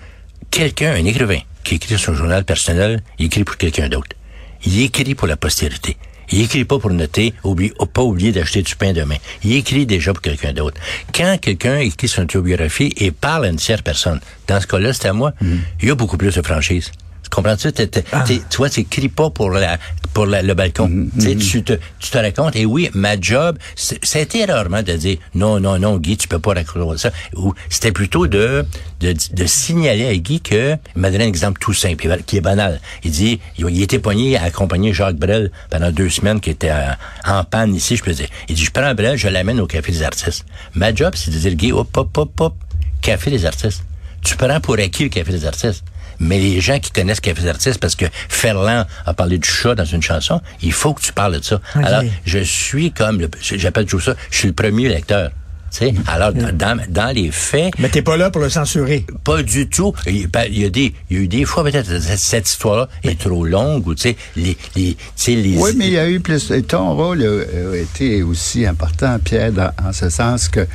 quelqu'un, 0.52 0.94
un 0.94 1.06
écrivain, 1.06 1.40
qui 1.64 1.76
écrit 1.76 1.98
son 1.98 2.14
journal 2.14 2.44
personnel, 2.46 3.02
il 3.18 3.26
écrit 3.26 3.44
pour 3.44 3.58
quelqu'un 3.58 3.90
d'autre. 3.90 4.16
Il 4.66 4.80
écrit 4.82 5.16
pour 5.16 5.28
la 5.28 5.36
postérité. 5.38 5.98
Il 6.32 6.42
écrit 6.42 6.66
pas 6.66 6.80
pour 6.80 6.92
noter, 6.92 7.34
oublie, 7.44 7.72
oh, 7.80 7.86
pas 7.86 8.04
oublier 8.04 8.32
d'acheter 8.32 8.62
du 8.62 8.76
pain 8.76 8.94
demain. 8.94 9.16
Il 9.44 9.54
écrit 9.54 9.86
déjà 9.86 10.14
pour 10.14 10.22
quelqu'un 10.22 10.54
d'autre. 10.54 10.80
Quand 11.14 11.38
quelqu'un 11.42 11.78
écrit 11.80 12.08
son 12.08 12.24
autobiographie 12.24 12.94
et 12.98 13.12
parle 13.12 13.46
à 13.46 13.50
une 13.50 13.56
tierce 13.56 13.82
personne, 13.82 14.20
dans 14.48 14.62
ce 14.62 14.68
cas-là, 14.68 14.94
c'est 14.94 15.08
à 15.08 15.14
moi, 15.14 15.34
il 15.82 15.88
y 15.88 15.92
a 15.92 15.96
beaucoup 15.96 16.18
plus 16.18 16.36
de 16.36 16.42
franchise. 16.42 16.92
Tu 17.30 17.36
comprends-tu? 17.36 17.70
Ah. 18.12 18.24
toi, 18.50 18.70
tu 18.70 18.84
cries 18.86 19.10
pas 19.10 19.30
pour 19.30 19.52
la, 19.52 19.78
pour 20.14 20.26
la- 20.26 20.42
le 20.42 20.54
balcon. 20.54 20.88
Mm-hmm. 20.90 21.10
Tu 21.14 21.22
sais, 21.22 21.36
tu 21.36 21.64
te, 21.64 21.74
tu 22.00 22.10
te 22.10 22.18
racontes. 22.18 22.56
Et 22.56 22.66
oui, 22.66 22.90
ma 22.94 23.20
job, 23.20 23.58
c'était 23.76 24.46
rarement 24.46 24.82
de 24.82 24.94
dire, 24.94 25.18
non, 25.36 25.60
non, 25.60 25.78
non, 25.78 25.98
Guy, 25.98 26.18
tu 26.18 26.28
peux 26.28 26.40
pas 26.40 26.54
raconter 26.56 26.98
ça. 26.98 27.12
Ou 27.36 27.54
c'était 27.70 27.92
plutôt 27.92 28.28
de, 28.28 28.66
de, 29.00 29.14
de 29.34 29.46
signaler 29.46 30.08
à 30.08 30.16
Guy 30.16 30.42
que, 30.42 30.76
il 30.96 31.02
m'a 31.02 31.12
donné 31.12 31.26
un 31.26 31.28
exemple 31.28 31.60
tout 31.60 31.74
simple, 31.74 32.08
qui 32.26 32.38
est 32.38 32.42
banal. 32.42 32.82
Il 33.04 33.12
dit, 33.12 33.40
il, 33.58 33.82
était 33.82 34.00
pogné 34.00 34.38
à 34.38 34.44
accompagner 34.44 34.94
Jacques 34.94 35.18
Brel 35.18 35.52
pendant 35.70 35.92
deux 35.92 36.10
semaines 36.10 36.40
qui 36.40 36.50
était 36.50 36.72
euh, 36.72 36.92
en 37.26 37.44
panne 37.44 37.76
ici, 37.76 37.96
je 37.96 38.04
peux 38.04 38.14
dire. 38.14 38.28
Il 38.48 38.56
dit, 38.56 38.64
je 38.64 38.72
prends 38.72 38.94
Brel, 38.96 39.18
je 39.18 39.28
l'amène 39.28 39.60
au 39.60 39.68
Café 39.68 39.92
des 39.92 40.04
artistes. 40.04 40.46
Ma 40.74 40.94
job, 40.94 41.14
c'est 41.16 41.32
de 41.32 41.38
dire, 41.38 41.54
Guy, 41.54 41.72
hop, 41.72 41.96
hop, 41.96 42.18
hop, 42.18 42.42
hop, 42.42 42.56
Café 43.02 43.30
des 43.30 43.46
artistes. 43.46 43.84
Tu 44.22 44.36
prends 44.36 44.60
pour 44.60 44.74
acquis 44.80 45.04
le 45.04 45.10
Café 45.10 45.32
des 45.32 45.46
artistes. 45.46 45.84
Mais 46.20 46.38
les 46.40 46.60
gens 46.62 46.80
qui 46.80 46.92
connaissent 46.92 47.20
Café 47.22 47.42
des 47.44 47.48
artistes, 47.48 47.80
parce 47.80 47.96
que 47.96 48.06
Ferland 48.28 48.86
a 49.06 49.14
parlé 49.14 49.38
du 49.38 49.48
chat 49.50 49.76
dans 49.76 49.86
une 49.86 50.02
chanson, 50.02 50.42
il 50.62 50.74
faut 50.74 50.94
que 50.94 51.02
tu 51.02 51.14
parles 51.14 51.40
de 51.40 51.44
ça. 51.44 51.62
Alors, 51.76 52.04
je 52.26 52.40
suis 52.40 52.92
comme, 52.92 53.20
le- 53.20 53.30
j'appelle 53.42 53.86
toujours 53.86 54.02
ça, 54.02 54.16
je 54.32 54.38
suis 54.38 54.48
le 54.48 54.54
premier 54.54 54.90
lecteur. 54.90 55.32
Tu 55.72 55.78
sais, 55.86 55.94
alors, 56.08 56.34
dans, 56.34 56.80
dans 56.90 57.14
les 57.16 57.30
faits, 57.30 57.74
Mais 57.78 57.90
t'es 57.90 58.02
pas 58.02 58.18
là 58.18 58.32
pour 58.32 58.42
le 58.42 58.50
censurer. 58.50 59.06
pas 59.24 59.44
du 59.44 59.70
tout. 59.70 59.94
Il 60.08 60.26
ben, 60.28 60.46
il 60.50 60.60
y 60.62 60.66
a 60.66 60.70
des, 60.72 60.96
il 61.12 61.18
y 61.18 61.20
a 61.20 61.24
eu 61.24 61.28
des 61.28 61.46
fois 61.46 61.64
peut-être 61.64 61.86
cette, 62.02 62.18
cette 62.18 62.50
histoire-là 62.50 62.90
est 63.04 63.20
trop 63.20 63.46
longue 63.46 63.86
ou 63.86 63.94
tu 63.94 64.02
sais 64.02 64.18
les, 64.36 64.58
les, 64.76 64.96
tu 64.96 64.98
sais 65.16 65.36
les. 65.36 65.56
Oui, 65.60 65.74
mais 65.78 65.86
il 65.86 65.94
y 65.94 66.00
a 66.00 66.10
eu 66.10 66.22
plus. 66.22 66.50
Et 66.50 66.64
ton 66.64 66.96
rôle 66.96 67.22
a, 67.24 67.74
a 67.74 67.78
été 67.78 68.24
aussi 68.24 68.66
important, 68.66 69.20
Pierre, 69.24 69.52
dans- 69.52 69.72
en 69.86 69.94
ce 69.94 70.10
sens 70.10 70.48
que 70.50 70.66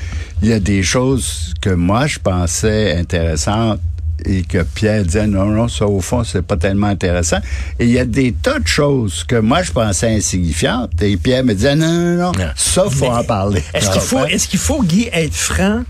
il 0.42 0.48
y 0.50 0.52
a 0.52 0.60
des 0.60 0.84
choses 0.84 1.52
que 1.60 1.70
moi 1.70 2.06
je 2.06 2.20
pensais 2.20 2.96
intéressantes 2.96 3.80
et 4.24 4.42
que 4.42 4.62
Pierre 4.62 5.04
disait 5.04 5.26
non, 5.26 5.46
non, 5.46 5.68
ça 5.68 5.86
au 5.86 6.00
fond, 6.00 6.24
c'est 6.24 6.42
pas 6.42 6.56
tellement 6.56 6.86
intéressant. 6.86 7.38
Et 7.78 7.84
il 7.86 7.90
y 7.90 7.98
a 7.98 8.04
des 8.04 8.32
tas 8.32 8.58
de 8.58 8.66
choses 8.66 9.24
que 9.24 9.36
moi 9.36 9.62
je 9.62 9.72
pensais 9.72 10.08
insignifiantes 10.14 11.00
et 11.02 11.16
Pierre 11.16 11.44
me 11.44 11.54
disait 11.54 11.76
non, 11.76 11.92
non, 11.92 12.16
non, 12.16 12.32
Non. 12.38 12.50
ça, 12.56 12.84
faut 12.88 13.06
en 13.06 13.24
parler. 13.24 13.62
Est-ce 13.74 13.90
qu'il 13.90 14.00
faut, 14.00 14.24
est-ce 14.26 14.48
qu'il 14.48 14.58
faut, 14.60 14.82
Guy, 14.82 15.08
être 15.12 15.34
franc, 15.34 15.82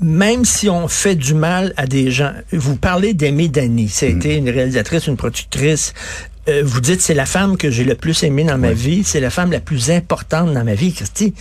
même 0.00 0.44
si 0.44 0.68
on 0.70 0.88
fait 0.88 1.14
du 1.14 1.34
mal 1.34 1.74
à 1.76 1.86
des 1.86 2.10
gens? 2.10 2.32
Vous 2.52 2.76
parlez 2.76 3.12
d'Aimée 3.14 3.48
Dany. 3.48 3.92
A 4.02 4.06
été 4.06 4.36
une 4.36 4.48
réalisatrice, 4.48 5.06
une 5.06 5.16
productrice. 5.16 5.92
Euh, 6.48 6.62
vous 6.64 6.80
dites, 6.80 7.02
c'est 7.02 7.14
la 7.14 7.26
femme 7.26 7.58
que 7.58 7.70
j'ai 7.70 7.84
le 7.84 7.94
plus 7.94 8.22
aimée 8.22 8.44
dans 8.44 8.56
ma 8.56 8.72
vie. 8.72 9.04
C'est 9.04 9.20
la 9.20 9.28
femme 9.30 9.52
la 9.52 9.60
plus 9.60 9.90
importante 9.90 10.52
dans 10.54 10.64
ma 10.64 10.74
vie. 10.74 10.92
Christy, 10.94 11.34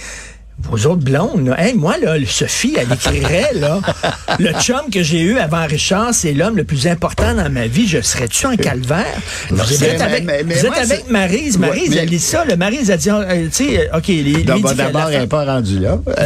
vos 0.63 0.77
autres 0.89 1.03
blondes, 1.03 1.47
là. 1.47 1.59
Hey, 1.59 1.73
moi, 1.73 1.95
là, 2.01 2.15
Sophie, 2.27 2.75
elle 2.79 2.91
écrirait, 2.93 3.51
là, 3.55 3.79
le 4.39 4.51
chum 4.59 4.81
que 4.91 5.01
j'ai 5.03 5.21
eu 5.21 5.37
avant 5.39 5.65
Richard, 5.65 6.13
c'est 6.13 6.33
l'homme 6.33 6.57
le 6.57 6.63
plus 6.63 6.85
important 6.87 7.33
dans 7.33 7.49
ma 7.49 7.67
vie. 7.67 7.87
Je 7.87 8.01
serais-tu 8.01 8.45
en 8.45 8.55
calvaire? 8.55 9.05
vous 9.49 9.61
êtes 9.83 9.97
mais- 9.97 10.01
avec, 10.01 10.23
mais- 10.25 10.43
mais 10.45 10.53
vous 10.55 10.59
êtes 10.65 10.71
moi, 10.71 10.77
avec 10.81 11.03
c'est- 11.05 11.11
Maryse. 11.11 11.57
Ouais, 11.57 11.67
Maryse, 11.67 11.95
elle 11.97 12.09
lit 12.09 12.19
ça. 12.19 12.45
Le 12.45 12.55
Maryse 12.55 12.91
a 12.91 12.97
dit, 12.97 13.09
euh, 13.09 13.47
tu 13.55 13.65
sais, 13.65 13.89
OK, 13.95 14.07
les, 14.07 14.43
bon, 14.43 14.61
la 14.63 14.73
d'abord, 14.73 15.09
elle 15.09 15.21
n'est 15.21 15.27
pas 15.27 15.45
rendue 15.45 15.79
là. 15.79 15.97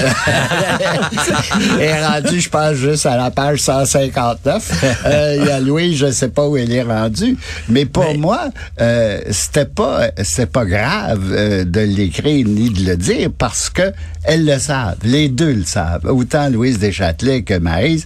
elle 1.80 1.82
est 1.82 2.06
rendue, 2.06 2.40
je 2.42 2.50
pense, 2.50 2.74
juste 2.76 3.06
à 3.06 3.16
la 3.18 3.32
page 3.32 3.60
159. 3.60 4.84
Euh, 5.06 5.38
Il 5.40 5.48
y 5.48 5.52
a 5.52 5.60
Louis, 5.60 5.96
je 5.96 6.08
ne 6.08 6.12
sais 6.12 6.30
pas 6.30 6.48
où 6.48 6.58
elle 6.58 6.72
est 6.72 6.84
rendue. 6.84 7.38
Mais 7.70 7.86
pour 7.86 8.06
Mais- 8.06 8.18
moi, 8.18 8.50
euh, 8.82 9.20
c'était 9.32 9.66
pas 9.66 10.10
pas 10.52 10.66
grave 10.66 11.32
euh, 11.32 11.64
de 11.64 11.80
l'écrire 11.82 12.46
ni 12.48 12.70
de 12.70 12.86
le 12.90 12.98
dire 12.98 13.30
parce 13.38 13.70
que 13.70 13.94
elles 14.24 14.46
le 14.46 14.60
savent. 14.60 14.98
Les 15.04 15.30
deux 15.30 15.54
le 15.54 15.64
savent. 15.64 16.06
Autant 16.06 16.50
Louise 16.50 16.80
Deschâtelet 16.80 17.44
que 17.44 17.58
Maryse 17.58 18.06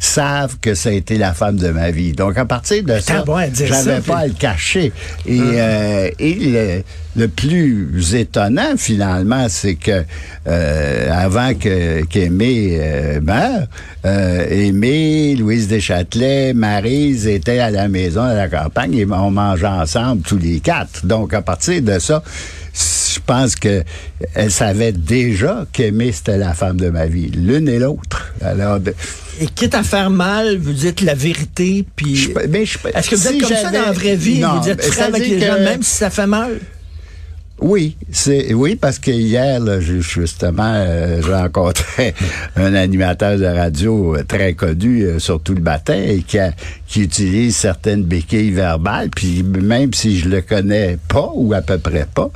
savent 0.00 0.58
que 0.60 0.74
ça 0.74 0.90
a 0.90 0.92
été 0.92 1.18
la 1.18 1.34
femme 1.34 1.56
de 1.56 1.70
ma 1.70 1.90
vie. 1.90 2.12
Donc, 2.12 2.38
à 2.38 2.44
partir 2.44 2.84
de 2.84 3.00
ça, 3.00 3.24
j'avais 3.52 4.00
pas 4.00 4.18
à 4.18 4.26
le 4.28 4.32
cacher. 4.32 4.92
Et, 5.26 5.40
euh, 5.40 6.08
et 6.20 6.34
le, 6.34 6.82
le 7.16 7.28
plus 7.28 8.14
étonnant, 8.14 8.76
finalement, 8.76 9.46
c'est 9.48 9.74
que 9.74 10.04
euh, 10.46 11.10
avant 11.12 11.52
que 11.54 12.04
qu'Aimé 12.04 12.78
euh, 12.80 13.20
meure, 13.20 13.66
euh, 14.04 14.46
Aimé, 14.48 15.34
Louise 15.34 15.66
Deschâtelet, 15.66 16.54
Maryse 16.54 17.26
étaient 17.26 17.58
à 17.58 17.70
la 17.70 17.88
maison, 17.88 18.22
à 18.22 18.34
la 18.34 18.48
campagne, 18.48 18.94
et 18.94 19.04
on 19.04 19.32
mangeait 19.32 19.66
ensemble 19.66 20.22
tous 20.22 20.38
les 20.38 20.60
quatre. 20.60 21.06
Donc, 21.06 21.34
à 21.34 21.42
partir 21.42 21.82
de 21.82 21.98
ça, 21.98 22.22
pense 23.28 23.54
que 23.54 23.84
elle 24.34 24.50
savait 24.50 24.92
déjà 24.92 25.66
qu'Aimé, 25.72 26.10
c'était 26.12 26.38
la 26.38 26.54
femme 26.54 26.78
de 26.78 26.88
ma 26.90 27.06
vie, 27.06 27.30
l'une 27.30 27.68
et 27.68 27.78
l'autre. 27.78 28.32
Alors, 28.42 28.80
de- 28.80 28.94
Et 29.40 29.46
quitte 29.46 29.74
à 29.74 29.82
faire 29.84 30.10
mal, 30.10 30.56
vous 30.58 30.72
dites 30.72 31.00
la 31.02 31.14
vérité, 31.14 31.84
puis... 31.94 32.16
je- 32.16 32.30
mais 32.48 32.64
je- 32.66 32.78
Est-ce 32.94 33.10
que 33.10 33.14
vous 33.16 33.28
si 33.28 33.36
êtes 33.36 33.42
comme 33.42 33.56
ça 33.56 33.70
dans 33.70 33.82
la 33.82 33.92
vraie 33.92 34.16
vie? 34.16 34.40
Non, 34.40 34.60
vous 34.60 34.68
mais 34.68 34.82
franc 34.82 35.04
avec 35.04 35.28
les 35.28 35.40
gens, 35.40 35.58
même 35.60 35.82
si 35.82 35.94
ça 35.96 36.10
fait 36.10 36.26
mal? 36.26 36.58
Oui, 37.60 37.96
c'est 38.12 38.54
oui 38.54 38.76
parce 38.76 39.00
que 39.00 39.10
hier 39.10 39.58
là, 39.58 39.80
justement 39.80 40.74
euh, 40.76 41.20
j'ai 41.20 41.34
rencontré 41.34 42.14
un 42.56 42.72
animateur 42.74 43.36
de 43.36 43.46
radio 43.46 44.14
euh, 44.14 44.22
très 44.22 44.54
connu 44.54 45.02
euh, 45.02 45.18
surtout 45.18 45.54
le 45.54 45.60
matin 45.60 46.00
et 46.00 46.22
qui 46.22 46.38
a- 46.38 46.52
qui 46.86 47.02
utilise 47.02 47.56
certaines 47.56 48.04
béquilles 48.04 48.52
verbales 48.52 49.10
puis 49.10 49.42
même 49.42 49.92
si 49.92 50.20
je 50.20 50.28
le 50.28 50.40
connais 50.40 50.98
pas 51.08 51.30
ou 51.34 51.52
à 51.52 51.60
peu 51.60 51.78
près 51.78 52.06
pas 52.14 52.30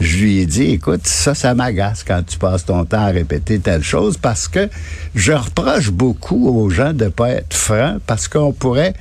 je 0.00 0.16
lui 0.18 0.38
ai 0.38 0.46
dit, 0.46 0.72
écoute, 0.72 1.06
ça, 1.06 1.34
ça 1.34 1.54
m'agace 1.54 2.04
quand 2.04 2.22
tu 2.26 2.38
passes 2.38 2.64
ton 2.64 2.84
temps 2.84 3.00
à 3.02 3.06
répéter 3.08 3.58
telle 3.58 3.82
chose 3.82 4.16
parce 4.16 4.46
que 4.48 4.68
je 5.14 5.32
reproche 5.32 5.90
beaucoup 5.90 6.48
aux 6.48 6.70
gens 6.70 6.92
de 6.92 7.08
pas 7.08 7.30
être 7.30 7.54
francs 7.54 8.00
parce 8.06 8.28
qu'on 8.28 8.52
pourrait, 8.52 8.94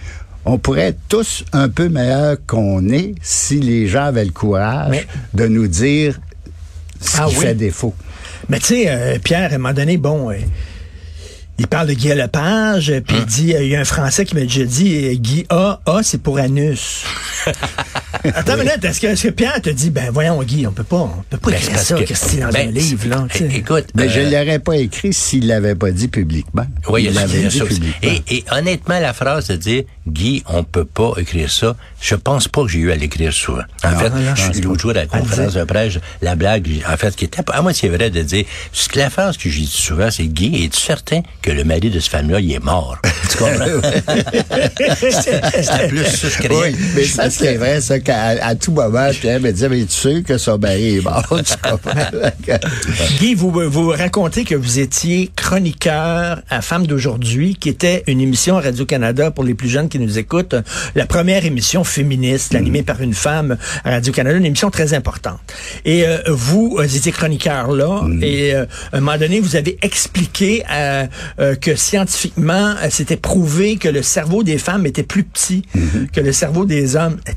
on 0.46 0.58
pourrait 0.58 0.88
être 0.88 1.00
tous 1.10 1.44
un 1.54 1.70
peu 1.70 1.88
meilleurs 1.90 2.38
qu'on 2.48 2.88
est 2.90 3.14
si 3.22 3.60
les 3.60 3.88
gens 3.88 4.06
avaient 4.06 4.26
le 4.26 4.32
courage 4.32 4.90
Mais- 4.92 5.08
de 5.34 5.48
nous 5.48 5.68
dire 5.68 6.20
ce 7.00 7.18
Ah 7.22 7.26
qui 7.30 7.36
oui? 7.38 7.46
fait 7.46 7.56
défaut. 7.56 7.94
Mais 8.50 8.60
tu 8.60 8.66
sais, 8.68 8.86
euh, 8.88 9.20
Pierre, 9.24 9.52
à 9.52 9.56
un 9.56 9.58
moment 9.60 9.74
donné, 9.74 9.98
bon, 9.98 10.32
euh, 10.32 10.36
il 11.60 11.68
parle 11.68 11.88
de 11.88 11.94
Guy 11.94 12.10
Lepage, 12.10 12.94
puis 13.06 13.18
il 13.18 13.26
dit, 13.26 13.54
euh, 13.56 13.64
il 13.64 13.70
y 13.70 13.76
a 13.76 13.80
un 13.82 13.86
Français 13.86 14.26
qui 14.26 14.36
m'a 14.36 14.42
déjà 14.42 14.64
dit, 14.64 15.06
euh, 15.06 15.14
Guy 15.16 15.46
A, 15.50 15.80
A, 15.86 16.02
c'est 16.02 16.20
pour 16.22 16.38
anus. 16.40 17.04
Attends 18.34 18.54
une 18.58 18.60
minute, 18.64 18.84
est-ce 18.84 19.00
que, 19.24 19.30
Pierre 19.30 19.62
te 19.62 19.70
dit, 19.70 19.90
ben 19.90 20.10
voyons, 20.12 20.42
Guy, 20.44 20.66
on 20.68 20.72
peut 20.72 20.84
pas, 20.84 20.98
on 20.98 21.24
peut 21.30 21.38
pas 21.38 21.52
Ben, 21.52 21.58
écrire 21.58 21.78
c'est 21.80 21.86
ça, 21.86 21.96
que- 21.96 22.04
Christy, 22.04 22.38
dans 22.38 22.50
ben, 22.50 22.70
un 22.70 22.72
livre, 22.72 23.08
là. 23.08 23.28
Écoute, 23.54 23.86
Mais 23.96 24.10
je 24.10 24.20
euh, 24.20 24.30
l'aurais 24.30 24.60
pas 24.60 24.76
écrit 24.78 25.14
s'il 25.14 25.48
l'avait 25.48 25.76
pas 25.76 25.92
dit 25.92 26.08
publiquement. 26.08 26.66
Oui, 26.90 27.04
il 27.04 27.10
y 27.10 27.14
il 27.14 27.18
a 27.18 27.22
l'avait 27.22 27.44
dit 27.48 27.60
publiquement. 27.60 27.92
Et, 28.04 28.24
et 28.38 28.44
honnêtement, 28.52 29.00
la 29.00 29.14
phrase 29.14 29.48
de 29.48 29.56
dire 29.56 29.84
Guy, 30.08 30.44
on 30.48 30.64
peut 30.64 30.86
pas 30.86 31.14
écrire 31.18 31.52
ça, 31.52 31.76
je 32.02 32.16
pense 32.16 32.48
pas 32.48 32.62
que 32.64 32.70
j'ai 32.70 32.80
eu 32.80 32.92
à 32.92 32.96
l'écrire 32.96 33.34
souvent. 33.34 33.62
En 33.84 33.92
Non, 33.92 34.00
fait, 34.00 34.10
non, 34.10 34.36
je 34.36 34.42
je 34.48 34.52
suis 34.54 34.62
l'autre 34.62 34.82
jour 34.82 34.92
à 34.92 34.94
la 34.96 35.06
conférence 35.08 35.54
de 35.54 35.64
presse, 35.64 35.94
la 36.22 36.36
blague, 36.36 36.68
en 36.92 36.98
fait, 36.98 37.16
qui 37.16 37.26
était 37.26 37.42
à 37.52 37.62
moitié 37.62 37.90
vrai 37.90 38.10
de 38.10 38.22
dire, 38.22 38.46
ce 38.72 38.88
que 38.90 39.00
la 39.00 39.10
phrase 39.10 39.38
que 39.38 39.50
j'ai 39.50 39.62
dit 39.62 39.68
souvent, 39.68 40.10
c'est 40.12 40.26
Guy, 40.28 40.64
es-tu 40.66 40.80
certain 40.80 41.22
que 41.42 41.52
le 41.52 41.64
mari 41.64 41.90
de 41.90 42.00
cette 42.00 42.12
femme-là, 42.12 42.40
il 42.40 42.52
est 42.54 42.64
mort? 42.64 42.98
tu 43.30 43.38
comprends? 43.38 43.66
C'était 45.00 45.88
plus 45.88 46.06
je 46.06 46.48
croyais. 46.48 46.74
Oui, 46.76 46.86
mais 46.96 47.04
ça, 47.06 47.30
c'est 47.30 47.56
vrai, 47.56 47.82
ça, 47.82 48.00
qu'à 48.08 48.46
à 48.46 48.56
tout 48.56 48.72
moment, 48.72 49.10
Pierre 49.20 49.42
me 49.42 49.52
disait, 49.52 49.70
mais 49.70 49.84
tu 49.86 49.94
sais 49.94 50.24
que 50.24 50.38
son 50.38 50.58
mari 50.58 50.98
est 50.98 51.02
mort? 51.02 51.26
Guy, 53.20 53.36
vous, 53.36 53.52
vous 53.52 53.90
racontez 53.90 54.46
que 54.46 54.56
vous 54.56 54.80
étiez 54.80 55.30
chroniqueur 55.36 56.42
à 56.50 56.62
Femmes 56.62 56.88
d'aujourd'hui, 56.88 57.56
qui 57.56 57.70
était 57.70 58.04
une 58.08 58.22
émission 58.22 58.58
à 58.58 58.62
Radio-Canada 58.62 59.32
pour 59.32 59.44
les 59.44 59.54
plus 59.54 59.68
jeunes 59.70 59.90
qui 59.90 60.00
nous 60.00 60.18
écoutent, 60.18 60.56
la 60.96 61.06
première 61.06 61.46
émission 61.46 61.84
féministe 61.84 62.56
animée 62.56 62.84
par 62.84 63.02
une 63.02 63.14
femme 63.14 63.58
à 63.84 63.92
Radio-Canada, 63.92 64.38
une 64.38 64.46
émission 64.46 64.72
très 64.72 64.94
importante. 64.94 65.40
Et 65.84 66.06
euh, 66.08 66.20
vous, 66.28 66.78
euh, 66.80 66.84
étiez 66.84 67.12
chroniqueur 67.12 67.72
là, 67.74 68.02
et 68.22 68.56
euh, 68.56 68.66
à 68.94 68.98
un 68.98 69.00
moment 69.02 69.18
donné, 69.18 69.40
vous 69.42 69.56
avez 69.56 69.78
expliqué 69.82 70.64
euh, 70.72 71.06
euh, 71.40 71.56
que 71.56 71.76
scientifiquement, 71.76 72.76
euh, 72.82 72.88
c'était 72.90 73.18
prouvé 73.18 73.76
que 73.78 73.90
le 73.90 74.02
cerveau 74.02 74.44
des 74.44 74.58
femmes 74.58 74.86
était 74.86 75.04
plus 75.04 75.24
petit 75.24 75.64
que 76.14 76.22
le 76.22 76.32
cerveau 76.32 76.66
des 76.66 76.96
hommes. 76.96 77.18
Eh, 77.28 77.32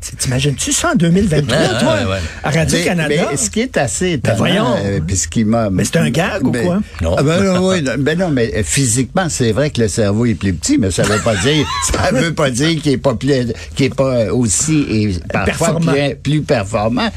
t- 0.61 0.71
T'imagines-tu 0.71 0.73
ça 0.73 0.93
en 0.93 0.95
2023, 0.95 1.57
Ah, 1.59 1.81
toi, 1.81 1.95
ouais, 1.95 2.05
ouais. 2.12 2.19
à 2.45 2.50
Radio-Canada? 2.50 3.09
Mais, 3.09 3.26
mais 3.31 3.37
ce 3.37 3.50
qui 3.50 3.61
est 3.61 3.76
assez 3.76 4.12
étonnant, 4.12 4.37
voyons. 4.37 4.75
euh, 4.85 5.00
puis 5.07 5.17
ce 5.17 5.29
qui 5.29 5.45
m'a... 5.45 5.71
Mais 5.71 5.85
c'est 5.85 5.97
un 5.97 6.11
gag 6.11 6.47
ou 6.47 6.50
Ben, 6.50 6.64
quoi? 6.64 6.81
Non. 7.00 7.17
Ah 7.19 7.23
ben, 7.23 7.43
non, 7.43 7.69
oui, 7.69 7.83
non, 7.83 7.93
ben 7.99 8.19
non, 8.19 8.31
mais 8.31 8.52
euh, 8.57 8.62
physiquement, 8.64 9.26
c'est 9.29 9.52
vrai 9.52 9.71
que 9.71 9.81
le 9.81 9.88
cerveau 9.88 10.26
est 10.26 10.35
plus 10.35 10.52
petit, 10.52 10.79
mais 10.79 10.90
ça 10.90 11.02
veut 11.02 11.21
pas 11.23 11.37
dire, 11.37 11.67
ça 11.93 12.11
veut 12.12 12.35
pas 12.35 12.50
dire 12.50 12.81
qu'il 12.83 12.93
est 12.93 12.97
pas 12.99 13.14
plus, 13.14 13.52
qu'il 13.75 13.87
est 13.87 13.95
pas 13.95 14.33
aussi 14.33 14.87
et 14.90 15.19
parfois 15.33 15.69
Performant. 15.81 15.93
plus, 15.93 16.14
plus 16.17 16.43
performant. 16.43 17.09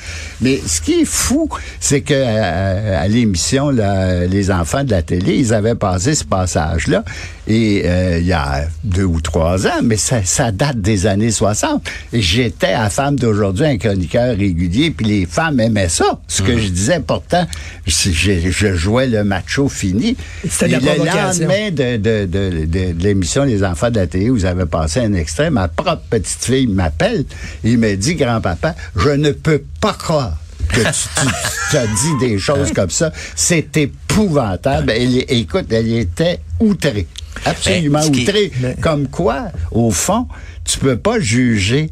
Mais 0.41 0.59
ce 0.65 0.81
qui 0.81 1.01
est 1.01 1.05
fou, 1.05 1.49
c'est 1.79 2.01
que 2.01 2.13
à, 2.13 3.01
à 3.01 3.07
l'émission, 3.07 3.69
là, 3.69 4.25
les 4.25 4.51
enfants 4.51 4.83
de 4.83 4.91
la 4.91 5.01
télé, 5.01 5.35
ils 5.37 5.53
avaient 5.53 5.75
passé 5.75 6.15
ce 6.15 6.23
passage-là, 6.23 7.03
et 7.47 7.83
euh, 7.85 8.19
il 8.19 8.25
y 8.25 8.33
a 8.33 8.65
deux 8.85 9.03
ou 9.03 9.19
trois 9.21 9.67
ans, 9.67 9.81
mais 9.83 9.97
ça, 9.97 10.23
ça 10.23 10.51
date 10.51 10.79
des 10.79 11.05
années 11.07 11.31
60. 11.31 11.85
Et 12.13 12.21
j'étais 12.21 12.67
à 12.73 12.89
Femme 12.89 13.15
d'aujourd'hui 13.17 13.32
aujourd'hui 13.33 13.65
un 13.65 13.77
chroniqueur 13.77 14.37
régulier, 14.37 14.91
puis 14.91 15.05
les 15.05 15.25
femmes 15.25 15.59
aimaient 15.59 15.89
ça. 15.89 16.19
Ce 16.27 16.41
que 16.41 16.57
je 16.57 16.67
disais, 16.69 16.99
pourtant, 16.99 17.45
je, 17.85 18.11
je- 18.11 18.49
je 18.51 18.73
jouais 18.75 19.07
le 19.07 19.23
macho 19.23 19.67
fini. 19.67 20.15
C'était 20.49 20.79
la 20.79 20.79
le 20.95 21.05
lendemain 21.05 21.71
de, 21.71 21.97
de, 21.97 22.25
de, 22.25 22.65
de- 22.65 22.93
de 22.93 23.03
l'émission 23.03 23.43
Les 23.43 23.63
Enfants 23.63 23.89
de 23.89 23.97
la 23.97 24.07
télé, 24.07 24.29
vous 24.29 24.45
avez 24.45 24.65
passé 24.65 24.99
un 25.01 25.13
extrait, 25.13 25.49
ma 25.49 25.67
propre 25.67 26.01
petite 26.09 26.43
fille 26.45 26.67
m'appelle 26.67 27.25
et 27.63 27.75
me 27.77 27.95
dit, 27.95 28.15
grand-papa, 28.15 28.75
je 28.95 29.09
ne 29.09 29.31
peux 29.31 29.61
pas 29.81 29.93
croire 29.93 30.37
que 30.69 30.79
tu, 30.79 30.83
tu- 30.83 31.27
tu 31.71 31.77
as 31.77 31.87
dit 31.87 32.17
des 32.27 32.39
choses 32.39 32.71
comme 32.71 32.89
ça. 32.89 33.11
C'est 33.35 33.75
épouvantable. 33.77 34.91
Elle, 34.91 35.25
écoute, 35.29 35.71
elle 35.71 35.91
était 35.93 36.39
outrée. 36.59 37.07
Absolument 37.45 37.99
Ben, 37.99 38.11
qui- 38.11 38.21
outrée. 38.23 38.51
Mais- 38.61 38.75
Comme 38.79 39.07
quoi, 39.07 39.47
au 39.71 39.91
fond, 39.91 40.27
tu 40.63 40.77
peux 40.79 40.97
pas 40.97 41.19
juger 41.19 41.89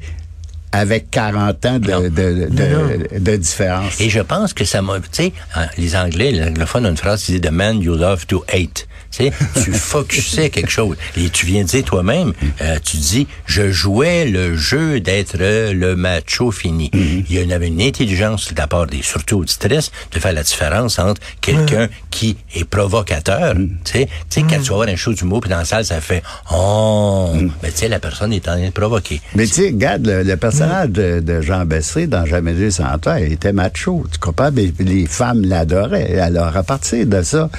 avec 0.72 1.10
40 1.12 1.66
ans 1.66 1.80
de, 1.80 1.92
Non. 1.92 2.02
de, 2.02 2.10
de, 2.10 3.20
de 3.20 3.36
différence. 3.38 4.00
Et 4.00 4.10
je 4.10 4.20
pense 4.22 4.54
que 4.54 4.64
ça 4.66 4.82
m'a, 4.82 5.00
tu 5.00 5.06
sais, 5.12 5.34
hein, 5.56 5.68
les 5.78 5.96
Anglais, 5.96 6.32
les 6.32 6.44
anglophones 6.44 6.86
ont 6.86 6.90
une 6.92 6.98
phrase 6.98 7.24
qui 7.24 7.34
dit 7.34 7.42
The 7.42 7.52
man 7.52 7.82
you 7.82 7.96
love 7.96 8.26
to 8.28 8.44
hate. 8.48 8.88
Tu 9.12 9.26
sais, 9.26 9.32
tu 9.66 9.74
focusais 9.74 10.50
quelque 10.50 10.72
chose. 10.72 10.96
Et 11.18 11.30
tu 11.30 11.46
viens 11.46 11.64
de 11.64 11.68
dire 11.68 11.84
toi-même, 11.84 12.32
euh, 12.62 12.78
tu 12.82 12.96
dis, 12.96 13.28
je 13.46 13.70
jouais 13.70 14.24
le 14.26 14.56
jeu 14.56 15.02
d'être 15.02 15.36
le 15.38 15.96
macho 15.98 16.50
fini. 16.52 16.90
Il 16.94 17.30
y 17.30 17.42
une, 17.42 17.52
avait 17.52 17.68
une 17.68 17.82
intelligence 17.82 18.54
de 18.54 18.58
la 18.58 18.68
part 18.68 18.88
des, 18.88 19.02
surtout 19.02 19.40
auditrices, 19.40 19.92
de 20.14 20.20
faire 20.20 20.32
la 20.32 20.44
différence 20.44 20.98
entre 20.98 21.20
quelqu'un 21.42 21.90
qui 22.10 22.38
est 22.56 22.64
provocateur. 22.64 23.56
Tu 23.56 23.92
sais, 23.92 24.06
tu 24.30 24.40
sais, 24.40 24.42
quand 24.44 24.62
tu 24.62 24.70
vas 24.70 24.76
voir 24.76 24.88
un 24.88 24.96
show 24.96 25.12
d'humour, 25.14 25.42
puis 25.42 25.50
dans 25.50 25.58
la 25.58 25.66
salle, 25.66 25.84
ça 25.84 26.00
fait, 26.00 26.24
oh, 26.50 27.34
mais 27.62 27.72
tu 27.72 27.80
sais, 27.80 27.88
la 27.90 28.00
personne 28.00 28.32
est 28.32 28.48
en 28.48 28.54
train 28.54 28.66
de 28.68 28.72
provoquer. 28.72 29.20
Mais 29.36 29.46
tu 29.46 29.54
sais, 29.56 29.66
regarde, 29.68 30.06
le, 30.06 30.24
le 30.24 30.38
personnage 30.38 30.61
de, 30.88 31.20
de 31.20 31.42
Jean 31.42 31.66
Bessé 31.66 32.08
dans 32.08 32.26
Jamais 32.26 32.72
sans 32.72 32.98
toi, 33.00 33.20
il 33.20 33.34
était 33.34 33.54
macho. 33.54 34.06
Tu 34.12 34.20
comprends? 34.20 34.50
Mais 34.52 34.72
les 34.80 35.06
femmes 35.08 35.42
l'adoraient. 35.46 36.20
Alors, 36.20 36.56
à 36.56 36.64
partir 36.64 37.06
de 37.06 37.22
ça, 37.22 37.50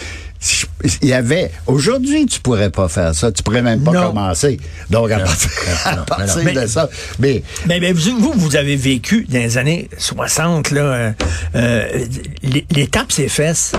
il 1.03 1.09
y 1.09 1.13
avait... 1.13 1.51
Aujourd'hui, 1.67 2.27
tu 2.27 2.41
pourrais 2.41 2.71
pas 2.71 2.89
faire 2.89 3.15
ça. 3.15 3.31
Tu 3.31 3.43
pourrais 3.45 3.63
même 3.63 3.81
pas 3.83 3.93
Non. 3.93 4.09
commencer. 4.09 4.59
Donc, 4.91 5.11
à 5.13 5.21
partir, 5.21 5.51
à 5.85 5.97
non, 5.97 6.05
partir 6.05 6.53
de 6.63 6.67
ça... 6.67 6.89
Mais 7.21 7.43
Mais, 7.67 7.79
mais 7.81 7.93
vous, 7.93 8.19
vous, 8.19 8.33
vous 8.35 8.57
avez 8.57 8.75
vécu 8.77 9.25
dans 9.31 9.39
les 9.39 9.57
années 9.59 9.89
60, 9.99 10.71
là, 10.73 10.81
euh, 10.83 11.13
euh, 11.55 12.05
l'é- 12.43 12.67
l'étape 12.75 13.13
ses 13.13 13.29
fesses 13.29 13.73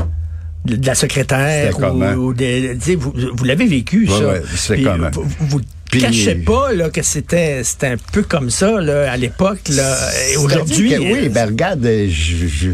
de 0.65 0.85
la 0.87 0.95
secrétaire 0.95 1.77
ou, 1.77 2.03
ou 2.29 2.33
de- 2.33 2.95
vous, 2.95 3.13
vous 3.33 3.43
l'avez 3.43 3.65
vécu, 3.65 4.07
Ouais, 4.09 4.17
ça. 4.17 4.27
ouais, 4.27 4.75
Puis 4.77 4.83
commun. 4.85 5.11
Vous, 5.41 5.59
cachez 5.99 6.35
pas 6.35 6.73
là, 6.73 6.89
que 6.89 7.01
c'était 7.01 7.63
un 7.83 7.95
peu 8.11 8.23
comme 8.23 8.49
ça 8.49 8.79
là, 8.81 9.11
à 9.11 9.17
l'époque. 9.17 9.69
là. 9.69 9.97
Et 10.31 10.37
Aujourd'hui, 10.37 10.95
oui, 10.97 11.25
euh, 11.25 11.29
ben 11.29 11.47
regarde, 11.49 11.83
je, 11.85 12.47
je, 12.47 12.69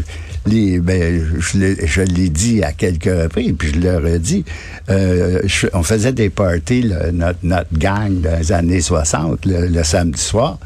les, 0.46 0.78
ben, 0.80 1.22
je, 1.38 1.58
l'ai- 1.58 1.86
je 1.86 2.00
l'ai 2.02 2.28
dit 2.30 2.62
à 2.62 2.72
quelques 2.72 3.04
reprises, 3.04 3.54
puis 3.58 3.72
je 3.74 3.80
le 3.80 3.96
redis. 3.98 4.44
Euh, 4.88 5.40
je- 5.44 5.66
on 5.72 5.82
faisait 5.82 6.12
des 6.12 6.30
parties, 6.30 6.82
là, 6.82 7.12
notre, 7.12 7.38
notre 7.42 7.76
gang 7.76 8.20
dans 8.20 8.38
les 8.38 8.50
années 8.52 8.80
60, 8.80 9.44
le, 9.46 9.66
le 9.66 9.84
samedi 9.84 10.20
soir, 10.20 10.58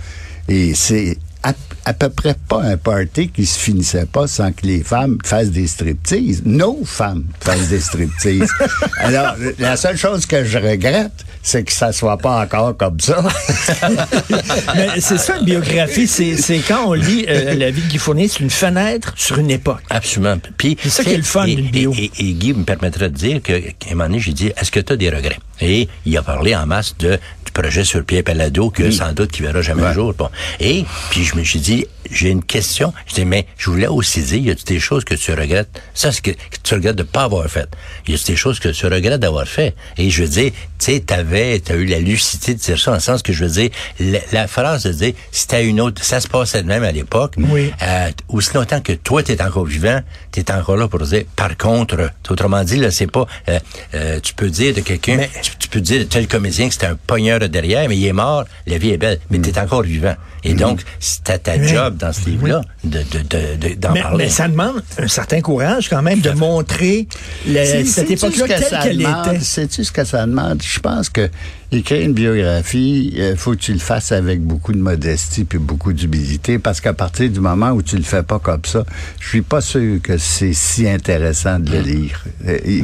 et 0.49 0.75
c'est 0.75 1.19
à, 1.43 1.53
à 1.85 1.93
peu 1.93 2.09
près 2.09 2.35
pas 2.49 2.63
un 2.63 2.77
party 2.79 3.29
qui 3.29 3.45
se 3.45 3.59
finissait 3.59 4.07
pas 4.07 4.27
sans 4.27 4.53
que 4.53 4.65
les 4.67 4.83
femmes 4.83 5.19
fassent 5.25 5.51
des 5.51 5.67
striptease. 5.67 6.43
Nos 6.47 6.83
femmes 6.85 7.25
fassent 7.41 7.69
des 7.69 7.81
striptease. 7.81 8.49
Alors, 8.99 9.35
la 9.59 9.77
seule 9.77 9.97
chose 9.99 10.25
que 10.25 10.45
je 10.45 10.57
regrette, 10.57 11.24
c'est 11.47 11.63
que 11.63 11.73
ça 11.73 11.93
soit 11.93 12.17
pas 12.17 12.41
encore 12.43 12.75
comme 12.77 12.99
ça. 12.99 13.23
mais 14.77 14.89
c'est 15.01 15.19
ça 15.19 15.37
une 15.39 15.45
biographie, 15.45 16.07
c'est 16.09 16.37
c'est 16.37 16.59
quand 16.59 16.87
on 16.89 16.93
lit 16.95 17.27
euh, 17.29 17.55
la 17.55 17.71
vie 17.71 17.83
de 17.83 17.87
Guy 17.89 17.99
Fournier, 17.99 18.29
c'est 18.29 18.41
une 18.41 18.51
fenêtre 18.51 19.13
sur 19.17 19.39
une 19.39 19.51
époque. 19.51 19.83
Absolument. 19.91 20.39
Puis, 20.57 20.77
C'est 20.83 20.89
ça 20.89 21.05
qui 21.05 21.13
est 21.13 21.17
le 21.19 21.23
fun 21.23 21.45
et- 21.45 21.55
d'une 21.57 21.71
bio. 21.71 21.93
Et, 21.97 22.11
et- 22.19 22.29
et 22.31 22.33
Guy 22.33 22.55
me 22.55 22.65
permettrait 22.65 23.11
de 23.11 23.15
dire 23.17 23.43
que, 23.43 23.53
qu'à 23.59 23.91
un 23.91 23.95
moment 23.95 24.05
donné, 24.07 24.19
j'ai 24.21 24.33
dit, 24.33 24.53
est-ce 24.57 24.71
que 24.71 24.81
tu 24.81 24.93
as 24.93 24.97
des 24.97 25.11
regrets? 25.11 25.39
Et 25.61 25.89
il 26.07 26.17
a 26.17 26.23
parlé 26.23 26.55
en 26.55 26.67
masse 26.67 26.97
de, 26.99 27.19
du 27.45 27.53
projet 27.53 27.85
sur 27.85 28.05
Pierre 28.05 28.25
Palado, 28.25 28.71
que 28.71 28.91
sans 28.91 29.13
doute 29.13 29.31
qu'il 29.33 29.45
verra 29.47 29.63
jamais 29.63 29.83
Ouais. 29.83 29.89
le 29.89 29.95
jour. 29.95 30.15
Bon. 30.15 30.29
Et, 30.61 30.85
puis 31.11 31.25
je 31.25 31.37
me 31.37 31.45
suis 31.45 31.61
dit, 31.61 31.87
j'ai 32.11 32.29
une 32.31 32.43
question. 32.43 32.93
Je 33.07 33.15
dis, 33.15 33.25
mais 33.25 33.47
je 33.57 33.71
voulais 33.71 33.87
aussi 33.87 34.23
dire, 34.23 34.39
y 34.39 34.51
a 34.51 34.55
des 34.55 34.81
choses 34.81 35.05
que 35.05 35.15
tu 35.15 35.33
regrettes? 35.33 35.81
Ça, 35.95 36.13
c'est 36.13 36.21
que, 36.21 36.31
que 36.33 36.37
tu 36.63 36.75
regrettes 36.75 36.97
de 36.97 37.03
pas 37.03 37.23
avoir 37.25 37.47
fait. 37.49 37.69
Y 38.09 38.15
a 38.15 38.19
des 38.27 38.37
choses 38.37 38.59
que 38.61 38.69
tu 38.69 38.87
regrettes 38.87 39.21
d'avoir 39.21 39.47
fait? 39.49 39.75
Et 39.97 40.11
je 40.11 40.23
veux 40.23 40.29
dire, 40.29 40.51
tu 40.79 40.93
sais, 40.93 41.01
t'avais, 41.01 41.61
t'as 41.61 41.75
eu 41.77 41.87
la 41.87 41.99
lucidité 41.99 42.55
de 42.55 42.59
dire 42.59 42.79
ça, 42.79 42.91
dans 42.91 42.97
le 42.97 43.01
sens 43.03 43.23
que 43.23 43.33
je 43.33 43.45
veux 43.45 43.51
dire, 43.51 43.71
la, 44.01 44.19
la 44.33 44.47
phrase 44.49 44.83
de 44.85 44.93
dire, 44.93 45.15
si 45.33 45.47
t'as 45.47 45.63
une 45.63 45.81
autre, 45.81 46.05
ça 46.05 46.21
se 46.21 46.29
passait 46.29 46.63
de 46.63 46.69
même 46.69 46.83
à 46.85 46.93
l'époque, 46.93 47.35
Oui. 47.39 47.71
euh, 47.83 48.11
aussi 48.29 48.53
longtemps 48.55 48.81
que 48.81 48.93
toi, 48.93 49.23
tu 49.23 49.33
es 49.33 49.41
encore 49.43 49.65
vivant, 49.65 50.01
tu 50.33 50.41
es 50.41 50.53
encore 50.53 50.77
là 50.77 50.89
pour 50.89 51.01
dire, 51.01 51.25
par 51.37 51.57
contre, 51.57 52.11
autrement 52.29 52.65
dit, 52.65 52.77
là, 52.77 52.91
c'est 52.91 53.07
pas, 53.11 53.27
euh, 53.49 53.59
euh, 53.95 54.21
tu 54.21 54.35
peux 54.35 54.51
dire 54.51 54.75
de 54.75 54.81
quelqu'un, 54.81 55.19
tu, 55.45 55.57
tu 55.59 55.69
peux 55.69 55.81
dire 55.81 56.01
de 56.01 56.05
tel 56.05 56.27
comédien 56.27 56.69
que 56.69 56.75
c'était 56.75 56.87
un 56.87 56.97
pogneur 57.07 57.39
de 57.39 57.47
derrière, 57.47 57.89
mais 57.89 57.97
il 57.97 58.07
est 58.07 58.13
mort, 58.13 58.45
la 58.67 58.79
vie 58.79 58.91
est 58.91 58.97
belle, 58.99 59.19
mais 59.31 59.39
tu 59.41 59.51
es 59.51 59.59
encore 59.59 59.83
vivant. 59.83 60.15
Et 60.43 60.55
donc, 60.55 60.81
c'était 61.01 61.39
ta 61.39 61.57
Mais- 61.57 61.69
job 61.69 61.97
dans 61.97 62.13
ce 62.13 62.29
livre-là 62.29 62.61
de, 62.85 62.99
de, 62.99 63.19
de, 63.19 63.69
de- 63.69 63.75
d'en 63.75 63.93
Mais, 63.93 64.03
parler. 64.03 64.25
mais 64.25 64.31
ça 64.31 64.47
demande 64.49 64.83
un 64.99 65.09
certain 65.09 65.41
courage 65.41 65.89
quand 65.89 66.03
même 66.03 66.21
de 66.21 66.31
montrer 66.33 67.09
le- 67.47 67.85
cette 67.85 68.11
époque-là 68.11 68.37
ce 68.37 68.43
que 68.43 68.49
telle 68.61 68.63
ça 68.65 68.83
qu'elle 68.83 68.99
demande? 68.99 69.27
était. 69.35 69.41
Sais-tu 69.45 69.85
ce 69.85 69.93
que 69.93 70.05
ça 70.05 70.27
demande? 70.27 70.63
Je 70.63 70.81
pense 70.81 71.09
que 71.09 71.31
écrire 71.73 72.03
une 72.03 72.13
biographie, 72.13 73.13
il 73.17 73.37
faut 73.37 73.53
que 73.53 73.57
tu 73.57 73.73
le 73.73 73.79
fasses 73.79 74.13
avec 74.13 74.41
beaucoup 74.43 74.73
de 74.73 74.79
modestie 74.79 75.45
puis 75.45 75.59
beaucoup 75.59 75.93
d'humilité, 75.93 76.59
parce 76.59 76.81
qu'à 76.81 76.93
partir 76.93 77.31
du 77.31 77.41
moment 77.41 77.71
où 77.71 77.83
tu 77.83 77.97
le 77.97 78.03
fais 78.05 78.23
pas 78.23 78.39
comme 78.39 78.65
ça, 78.65 78.85
je 79.21 79.29
suis 79.29 79.43
pas 79.43 79.61
sûr 79.63 80.01
que 80.03 80.19
c'est 80.19 80.53
si 80.53 80.89
intéressant 80.89 81.59
de 81.59 81.71
le 81.73 81.81
lire. 81.81 82.23
Euh, 82.47 82.59
et- 82.65 82.83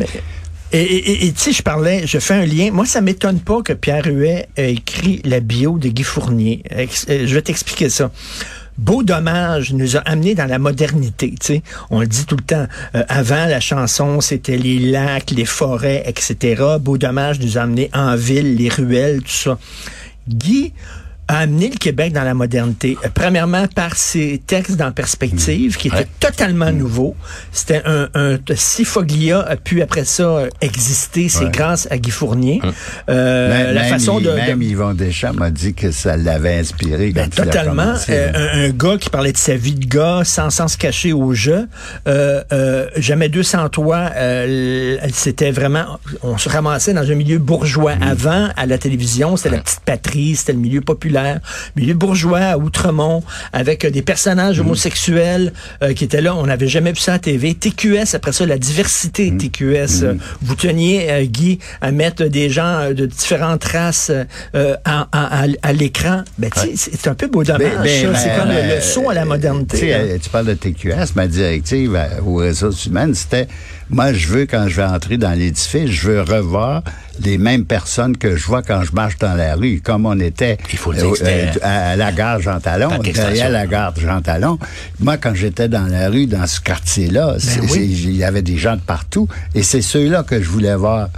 Et 0.72 1.32
tu 1.36 1.40
sais, 1.40 1.52
je 1.52 1.62
parlais, 1.62 2.06
je 2.06 2.18
fais 2.18 2.34
un 2.34 2.46
lien. 2.46 2.70
Moi, 2.70 2.86
ça 2.86 3.00
m'étonne 3.00 3.40
pas 3.40 3.60
que 3.62 3.72
Pierre 3.72 4.06
Huet 4.06 4.48
ait 4.56 4.72
écrit 4.72 5.20
la 5.24 5.40
bio 5.40 5.78
de 5.78 5.88
Guy 5.88 6.04
Fournier. 6.04 6.62
Euh, 6.72 6.86
Je 7.08 7.34
vais 7.34 7.42
t'expliquer 7.42 7.88
ça. 7.88 8.10
Beau 8.78 9.02
dommage 9.02 9.72
nous 9.72 9.96
a 9.96 10.00
amené 10.00 10.34
dans 10.34 10.46
la 10.46 10.58
modernité. 10.58 11.34
Tu 11.38 11.60
on 11.90 12.00
le 12.00 12.06
dit 12.06 12.24
tout 12.24 12.36
le 12.36 12.42
temps. 12.42 12.66
Euh, 12.94 13.02
avant, 13.08 13.46
la 13.46 13.60
chanson, 13.60 14.20
c'était 14.20 14.56
les 14.56 14.78
lacs, 14.78 15.32
les 15.32 15.44
forêts, 15.44 16.04
etc. 16.06 16.62
Beau 16.80 16.96
dommage 16.96 17.40
nous 17.40 17.58
a 17.58 17.62
amené 17.62 17.90
en 17.92 18.14
ville, 18.14 18.56
les 18.56 18.68
ruelles, 18.68 19.22
tout 19.22 19.28
ça. 19.28 19.58
Guy 20.28 20.72
a 21.30 21.38
amené 21.38 21.70
le 21.70 21.76
Québec 21.78 22.12
dans 22.12 22.24
la 22.24 22.34
modernité. 22.34 22.98
Euh, 23.04 23.08
premièrement, 23.14 23.66
par 23.68 23.94
ses 23.94 24.42
textes 24.44 24.76
dans 24.76 24.90
Perspective, 24.90 25.76
qui 25.76 25.86
étaient 25.86 25.96
Ouais. 25.98 26.06
totalement 26.18 26.72
nouveaux. 26.72 27.14
C'était 27.52 27.82
un, 27.84 28.08
un 28.14 28.38
si 28.56 28.84
Foglia 28.84 29.40
a 29.40 29.54
pu 29.56 29.80
après 29.80 30.04
ça 30.04 30.22
euh, 30.24 30.48
exister, 30.60 31.28
c'est 31.28 31.44
Ouais. 31.44 31.50
grâce 31.52 31.86
à 31.90 31.98
Guy 31.98 32.10
Fournier. 32.10 32.60
Euh, 33.08 33.72
la 33.72 33.82
même 33.82 33.90
façon 33.90 34.18
de, 34.18 34.24
de- 34.26 34.30
même 34.32 34.60
Yvon 34.60 34.94
Deschamps 34.94 35.32
m'a 35.34 35.50
dit 35.50 35.72
que 35.74 35.92
ça 35.92 36.16
l'avait 36.16 36.58
inspiré 36.58 37.12
quand 37.12 37.20
ben, 37.22 37.30
il 37.32 37.40
a 37.40 37.44
totalement. 37.44 37.94
Euh, 38.08 38.32
là. 38.32 38.38
un, 38.54 38.64
un 38.64 38.70
gars 38.70 38.96
qui 38.98 39.08
parlait 39.08 39.32
de 39.32 39.36
sa 39.38 39.54
vie 39.54 39.74
de 39.74 39.86
gars 39.86 40.22
sans, 40.24 40.50
sans 40.50 40.66
se 40.66 40.76
cacher 40.76 41.12
au 41.12 41.32
jeu. 41.32 41.68
Jamais 42.96 43.28
deux 43.28 43.44
sans 43.44 43.68
toi, 43.68 44.10
c'était 45.12 45.50
vraiment... 45.52 45.98
On 46.22 46.38
se 46.38 46.48
ramassait 46.48 46.92
dans 46.92 47.08
un 47.08 47.14
milieu 47.14 47.38
bourgeois. 47.38 47.94
Mm. 47.96 48.02
Avant, 48.02 48.48
à 48.56 48.66
la 48.66 48.78
télévision, 48.78 49.36
c'était 49.36 49.50
la 49.56 49.62
petite 49.62 49.80
patrie, 49.84 50.34
c'était 50.34 50.52
le 50.54 50.58
milieu 50.58 50.80
populaire. 50.80 51.19
Milieu 51.76 51.94
bourgeois 51.94 52.38
à 52.40 52.58
Outremont, 52.58 53.22
avec 53.52 53.84
euh, 53.84 53.90
des 53.90 54.02
personnages 54.02 54.58
Mm. 54.58 54.62
homosexuels 54.66 55.52
euh, 55.82 55.92
qui 55.94 56.04
étaient 56.04 56.20
là. 56.20 56.34
On 56.34 56.46
n'avait 56.46 56.68
jamais 56.68 56.92
vu 56.92 57.00
ça 57.00 57.14
à 57.14 57.18
TV. 57.18 57.54
TQS, 57.54 58.14
après 58.14 58.32
ça, 58.32 58.46
la 58.46 58.58
diversité 58.58 59.30
Mm. 59.30 59.38
TQS. 59.38 60.02
Euh, 60.02 60.14
Vous 60.42 60.54
teniez, 60.54 61.26
Guy, 61.28 61.58
à 61.80 61.90
mettre 61.92 62.24
des 62.24 62.50
gens 62.50 62.90
de 62.92 63.06
différentes 63.06 63.64
races 63.64 64.10
à, 64.54 64.68
à- 64.84 65.42
à- 65.42 65.46
à 65.62 65.72
l'écran. 65.72 66.22
Ben, 66.38 66.50
tu 66.50 66.70
c'est 66.76 67.08
un 67.08 67.14
peu 67.14 67.26
beau 67.28 67.44
dommage, 67.44 67.60
Ben, 67.62 67.82
ben. 67.82 68.16
C'est 68.16 68.36
comme 68.38 68.48
le- 68.48 68.54
le, 68.54 68.68
ben, 68.68 68.80
saut 68.80 69.10
à 69.10 69.14
la 69.14 69.22
Tu, 69.22 69.28
modernité. 69.28 69.76
sais, 69.78 69.94
hein. 69.94 70.18
tu 70.22 70.30
parles 70.30 70.46
de 70.46 70.54
TQS, 70.54 71.14
ma 71.14 71.26
directive 71.26 71.98
aux 72.26 72.36
ressources 72.36 72.86
humaines, 72.86 73.14
c'était 73.14 73.46
moi, 73.90 74.12
je 74.12 74.28
veux, 74.28 74.46
quand 74.46 74.66
je 74.68 74.76
vais 74.76 74.84
entrer 74.84 75.16
dans 75.18 75.32
l'édifice, 75.38 75.90
je 75.90 76.08
veux 76.08 76.20
revoir 76.22 76.82
les 77.22 77.36
mêmes 77.38 77.64
personnes 77.66 78.16
que 78.16 78.36
je 78.36 78.46
vois 78.46 78.62
quand 78.62 78.82
je 78.82 78.92
marche 78.92 79.18
dans 79.18 79.34
la 79.34 79.54
rue, 79.56 79.80
comme 79.82 80.06
on 80.06 80.18
était 80.20 80.56
Il 80.72 80.78
faut 80.78 80.92
le 80.92 80.98
dire 80.98 81.10
que 81.10 81.18
c'était- 81.18 81.60
à, 81.62 81.90
à 81.90 81.96
la 81.96 82.12
gare 82.12 82.40
Jean 82.40 82.60
Talon, 82.60 82.88
Parc 82.88 83.06
Extension. 83.08 83.32
derrière 83.32 83.50
la 83.50 83.66
gare 83.66 83.94
Jean 83.98 84.22
Talon. 84.22 84.58
Moi, 85.00 85.16
quand 85.18 85.34
j'étais 85.34 85.68
dans 85.68 85.86
la 85.86 86.08
rue, 86.08 86.26
dans 86.26 86.46
ce 86.46 86.60
quartier-là, 86.60 87.36
Ben 87.38 87.66
oui. 87.70 87.86
il 87.90 88.16
y 88.16 88.24
avait 88.24 88.42
des 88.42 88.56
gens 88.56 88.76
de 88.76 88.80
partout, 88.80 89.28
et 89.54 89.62
c'est 89.62 89.82
ceux-là 89.82 90.22
que 90.22 90.40
je 90.40 90.48
voulais 90.48 90.74
voir 90.76 91.08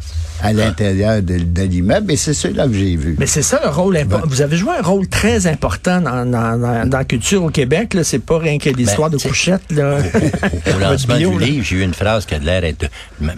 à 0.43 0.53
l'intérieur 0.53 1.23
de, 1.23 1.39
de 1.39 1.63
l'immeuble, 1.63 2.13
et 2.13 2.17
c'est 2.17 2.35
ceux-là 2.35 2.67
que 2.67 2.75
j'ai 2.75 2.97
vus. 2.97 3.17
Mais 3.19 3.27
c'est 3.27 3.43
ça 3.43 3.61
le 3.63 3.71
rôle 3.71 3.97
important. 3.97 4.27
Ben- 4.27 4.31
Vous 4.35 4.43
avez 4.43 4.57
joué 4.57 4.73
un 4.79 4.83
rôle 4.83 5.07
très 5.09 5.47
important 5.47 6.01
dans, 6.01 6.25
dans, 6.27 6.59
dans- 6.59 6.89
dans 6.89 6.99
la 6.99 7.05
culture 7.05 7.43
au 7.45 7.51
Québec. 7.51 7.95
là. 7.95 8.05
C'est 8.05 8.19
pas 8.19 8.39
rien 8.39 8.59
que 8.59 8.69
l'histoire 8.71 9.09
Ben, 9.11 9.17
de 9.17 9.23
tu 9.23 9.23
sais, 9.25 9.29
couchette. 9.29 9.63
Là. 9.71 9.99
Au 9.99 10.01
Votre 10.71 10.79
lancement 10.81 11.17
bio, 11.17 11.31
du 11.33 11.39
là. 11.39 11.47
livre, 11.47 11.65
j'ai 11.65 11.77
eu 11.77 11.83
une 11.83 11.95
phrase 11.95 12.27
qui 12.27 12.35
a 12.35 12.39
l'air 12.39 12.61
d'être 12.63 12.91
ma, 13.21 13.33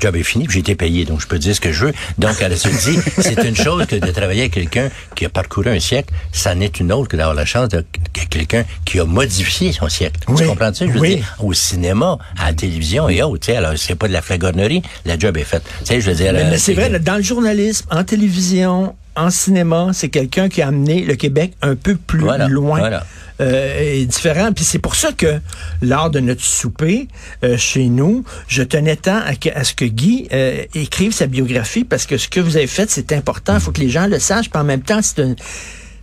job 0.00 0.16
est 0.16 0.22
finie, 0.22 0.44
puis 0.46 0.54
j'ai 0.54 0.60
été 0.60 0.74
payé, 0.74 1.04
donc 1.04 1.20
je 1.20 1.26
peux 1.26 1.38
dire 1.38 1.54
ce 1.54 1.60
que 1.60 1.72
je 1.72 1.86
veux. 1.86 1.92
Donc 2.18 2.36
elle 2.40 2.56
se 2.56 2.68
dit, 2.68 2.98
c'est 3.18 3.42
une 3.46 3.56
chose 3.56 3.86
que 3.86 3.96
de 3.96 4.10
travailler 4.10 4.42
avec 4.42 4.52
quelqu'un 4.54 4.88
qui 5.14 5.24
a 5.24 5.28
parcouru 5.28 5.68
un 5.70 5.80
siècle, 5.80 6.12
ça 6.32 6.54
n'est 6.54 6.66
une 6.66 6.92
autre 6.92 7.08
que 7.08 7.16
d'avoir 7.16 7.34
la 7.34 7.44
chance 7.44 7.68
de 7.68 7.84
que 8.12 8.24
quelqu'un 8.30 8.64
qui 8.84 9.00
a 9.00 9.04
modifié 9.04 9.72
son 9.72 9.88
siècle. 9.88 10.20
Oui. 10.28 10.36
Tu 10.42 10.46
comprends-tu? 10.46 10.86
Je 10.86 10.92
veux 10.92 11.00
Oui. 11.00 11.16
dire, 11.16 11.36
au 11.40 11.52
cinéma, 11.52 12.18
à 12.38 12.46
la 12.48 12.52
télévision 12.54 13.08
et 13.08 13.22
autres, 13.22 13.40
tu 13.46 13.52
sais, 13.52 13.56
alors 13.56 13.72
c'est 13.76 13.94
pas 13.94 14.08
de 14.08 14.12
la 14.12 14.22
flagornerie, 14.22 14.82
la 15.04 15.18
job 15.18 15.36
est 15.36 15.44
faite. 15.44 15.62
Tu 15.80 15.86
sais, 15.86 16.00
je 16.00 16.10
veux 16.10 16.16
dire... 16.16 16.32
Mais, 16.38 16.44
euh, 16.46 16.50
mais 16.50 16.58
c'est 16.58 16.74
vrai, 16.74 16.90
dans 16.98 17.16
le 17.16 17.22
journalisme, 17.22 17.86
en 17.90 18.04
télévision, 18.04 18.94
en 19.16 19.30
cinéma, 19.30 19.90
c'est 19.92 20.08
quelqu'un 20.08 20.48
qui 20.48 20.62
a 20.62 20.68
amené 20.68 21.02
le 21.04 21.14
Québec 21.16 21.52
un 21.62 21.74
peu 21.74 21.96
plus 21.96 22.20
Voilà, 22.20 22.46
loin. 22.48 22.78
voilà. 22.78 23.04
euh, 23.40 23.94
et 23.94 24.06
différent. 24.06 24.52
Puis 24.52 24.64
c'est 24.64 24.78
pour 24.78 24.94
ça 24.94 25.10
que 25.12 25.40
lors 25.82 26.10
de 26.10 26.20
notre 26.20 26.42
souper 26.44 27.08
euh, 27.44 27.56
chez 27.56 27.86
nous, 27.88 28.24
je 28.46 28.62
tenais 28.62 28.96
tant 28.96 29.18
à, 29.24 29.34
que- 29.34 29.48
à 29.54 29.64
ce 29.64 29.74
que 29.74 29.84
Guy 29.84 30.28
euh, 30.32 30.62
écrive 30.74 31.12
sa 31.12 31.26
biographie 31.26 31.84
parce 31.84 32.06
que 32.06 32.16
ce 32.16 32.28
que 32.28 32.38
vous 32.40 32.56
avez 32.56 32.66
fait, 32.68 32.88
c'est 32.90 33.12
important. 33.12 33.54
Il 33.54 33.60
faut 33.60 33.72
que 33.72 33.80
les 33.80 33.90
gens 33.90 34.06
le 34.06 34.18
sachent. 34.20 34.50
Puis 34.50 34.60
en 34.60 34.64
même 34.64 34.82
temps, 34.82 35.00
c'est 35.02 35.20
un... 35.20 35.34
Tu 35.34 35.42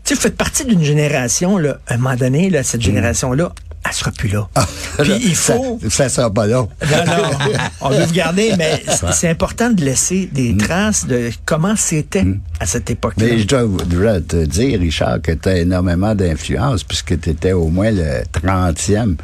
sais, 0.04 0.15
vous 0.15 0.21
faites 0.21 0.38
partie 0.38 0.65
d'une 0.65 0.84
génération, 0.84 1.58
là, 1.58 1.78
à 1.88 1.95
un 1.95 1.98
moment 1.98 2.15
donné, 2.15 2.50
là, 2.50 2.63
cette 2.63 2.82
génération-là, 2.82 3.54
elle 3.86 3.93
sera 3.93 4.12
plus 4.12 4.30
là. 4.30 4.48
Puis 5.00 5.13
il 5.24 5.36
faut... 5.36 5.80
Ça, 5.84 5.89
ça 5.89 6.10
sera 6.10 6.34
pas 6.34 6.48
long. 6.48 6.67
Non, 6.82 7.06
non, 7.06 7.30
on 7.82 7.89
veut 7.89 8.06
vous 8.06 8.13
garder, 8.13 8.54
mais 8.58 8.84
c'est- 9.12 9.30
important 9.30 9.69
de 9.71 9.84
laisser 9.84 10.30
des 10.32 10.56
traces 10.56 11.06
de 11.06 11.30
comment 11.45 11.76
c'était 11.76 12.26
à 12.60 12.65
cette 12.65 12.89
époque-là. 12.89 13.26
Mais 13.26 13.39
je 13.39 13.48
dois, 13.48 14.21
te 14.21 14.45
dire, 14.45 14.80
Richard, 14.80 15.21
que 15.21 15.32
tu 15.32 15.50
as 15.50 15.58
énormément 15.58 16.15
d'influence 16.15 16.84
puisque 16.84 17.19
tu 17.19 17.30
étais 17.32 17.52
au 17.52 17.67
moins 17.67 17.91
le 17.91 18.24
30e 18.34 19.15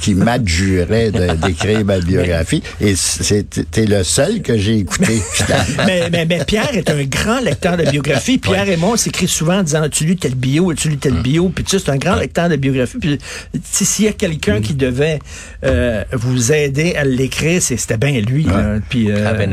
qui 0.00 0.14
m'adjurait 0.14 1.10
d'écrire 1.42 1.84
ma 1.84 1.98
biographie. 2.00 2.62
Et 2.80 2.94
tu 2.94 3.80
es 3.80 3.86
le 3.86 4.04
seul 4.04 4.42
que 4.42 4.56
j'ai 4.56 4.78
écouté. 4.78 5.20
mais, 5.86 6.10
mais, 6.10 6.26
mais 6.26 6.44
Pierre 6.44 6.74
est 6.74 6.90
un 6.90 7.04
grand 7.04 7.40
lecteur 7.40 7.76
de 7.76 7.84
biographie. 7.84 8.38
Pierre 8.38 8.68
et 8.68 8.76
moi, 8.76 8.90
on 8.92 8.96
s'écrit 8.96 9.28
souvent 9.28 9.58
en 9.58 9.62
disant 9.62 9.82
As-tu 9.82 10.04
lu 10.04 10.16
tel 10.16 10.34
bio 10.34 10.70
As-tu 10.70 10.88
lu 10.90 10.98
tel 10.98 11.14
bio? 11.14 11.48
Puis 11.48 11.64
tu 11.64 11.78
sais, 11.78 11.84
c'est 11.84 11.90
un 11.90 11.96
grand 11.96 12.16
lecteur 12.16 12.48
de 12.48 12.56
biographie. 12.56 12.98
Puis 12.98 13.18
tu 13.18 13.57
s'il 13.64 14.04
y 14.04 14.08
a 14.08 14.12
quelqu'un 14.12 14.60
qui 14.60 14.74
devait 14.74 15.18
euh, 15.64 16.04
vous 16.12 16.52
aider 16.52 16.94
à 16.94 17.04
l'écrire, 17.04 17.62
c'était 17.62 17.96
bien 17.96 18.20
lui. 18.20 18.44
là. 18.44 18.78
Puis, 18.88 19.10
euh, 19.10 19.46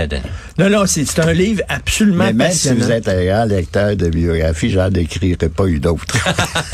non, 0.57 0.69
non, 0.69 0.85
c'est 0.85 1.05
c'est 1.05 1.21
un 1.21 1.33
livre 1.33 1.61
absolument 1.67 2.25
Mais 2.25 2.33
même 2.33 2.51
si 2.51 2.73
vous 2.73 2.91
êtes 2.91 3.07
un 3.07 3.23
grand 3.23 3.45
lecteur 3.45 3.95
de 3.95 4.09
biographie, 4.09 4.69
j'en 4.69 4.89
écrirai 4.91 5.35
pas 5.49 5.65
eu 5.65 5.79
d'autres. 5.79 6.17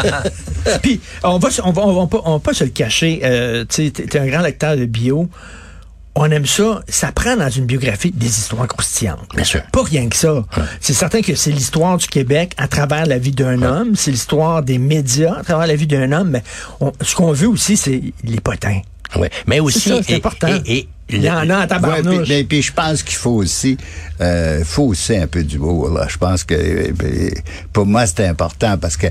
Puis, 0.82 1.00
on 1.24 1.38
va, 1.38 1.50
on 1.64 1.72
va, 1.72 1.82
on 1.88 2.02
va, 2.02 2.08
pas, 2.08 2.22
on 2.26 2.34
va 2.34 2.40
pas 2.40 2.54
se 2.54 2.64
le 2.64 2.70
cacher. 2.70 3.22
Euh, 3.24 3.66
tu 3.68 3.92
t'es 3.92 4.20
un 4.20 4.28
grand 4.28 4.42
lecteur 4.42 4.78
de 4.78 4.86
bio. 4.86 5.30
On 6.16 6.30
aime 6.30 6.46
ça. 6.46 6.82
Ça 6.90 7.12
prend 7.12 7.38
dans 7.38 7.50
une 7.50 7.66
biographie 7.66 8.12
des 8.12 8.28
histoires 8.28 8.68
croustillantes. 8.68 9.30
Bien 9.34 9.44
sûr. 9.46 9.62
Pas 9.72 9.84
rien 9.84 10.10
que 10.10 10.16
ça. 10.16 10.44
C'est 10.82 10.94
certain 10.94 11.22
que 11.22 11.36
c'est 11.36 11.52
l'histoire 11.52 11.98
du 11.98 12.08
Québec 12.08 12.54
à 12.58 12.68
travers 12.68 13.06
la 13.06 13.18
vie 13.18 13.32
d'un 13.32 13.62
homme. 13.62 13.96
C'est 13.96 14.12
l'histoire 14.12 14.62
des 14.62 14.78
médias 14.78 15.36
à 15.40 15.44
travers 15.44 15.68
la 15.68 15.76
vie 15.76 15.88
d'un 15.88 16.12
homme. 16.12 16.32
Mais 16.32 16.44
on- 16.82 16.92
ce 17.02 17.16
qu'on 17.16 17.32
veut 17.32 17.48
aussi, 17.48 17.78
c'est 17.78 18.02
les 18.24 18.40
potins. 18.42 18.82
Ouais. 19.16 19.30
Mais 19.48 19.60
aussi... 19.60 19.92
c'est 20.06 20.16
important. 20.16 20.48
Et, 20.66 20.78
et 20.80 20.90
Il 21.18 21.24
y 21.24 21.30
en 21.30 21.50
a 21.50 21.56
en 21.56 21.60
Ouais, 21.62 21.68
puis, 21.68 21.68
tabarnouche. 21.68 22.28
mais 22.30 22.44
puis 22.44 22.62
je 22.62 22.72
pense 22.74 23.04
qu'il 23.04 23.18
faut 23.18 23.32
aussi, 23.32 23.78
euh, 24.22 24.64
faut 24.64 24.84
aussi 24.86 25.16
un 25.16 25.28
peu 25.28 25.44
d'humour. 25.44 25.90
Là, 25.90 26.08
je 26.10 26.18
pense 26.18 26.44
que 26.44 26.54
euh, 26.56 27.30
pour 27.74 27.86
moi 27.86 28.06
c'est 28.06 28.26
important 28.28 28.78
parce 28.78 28.98
que 28.98 29.08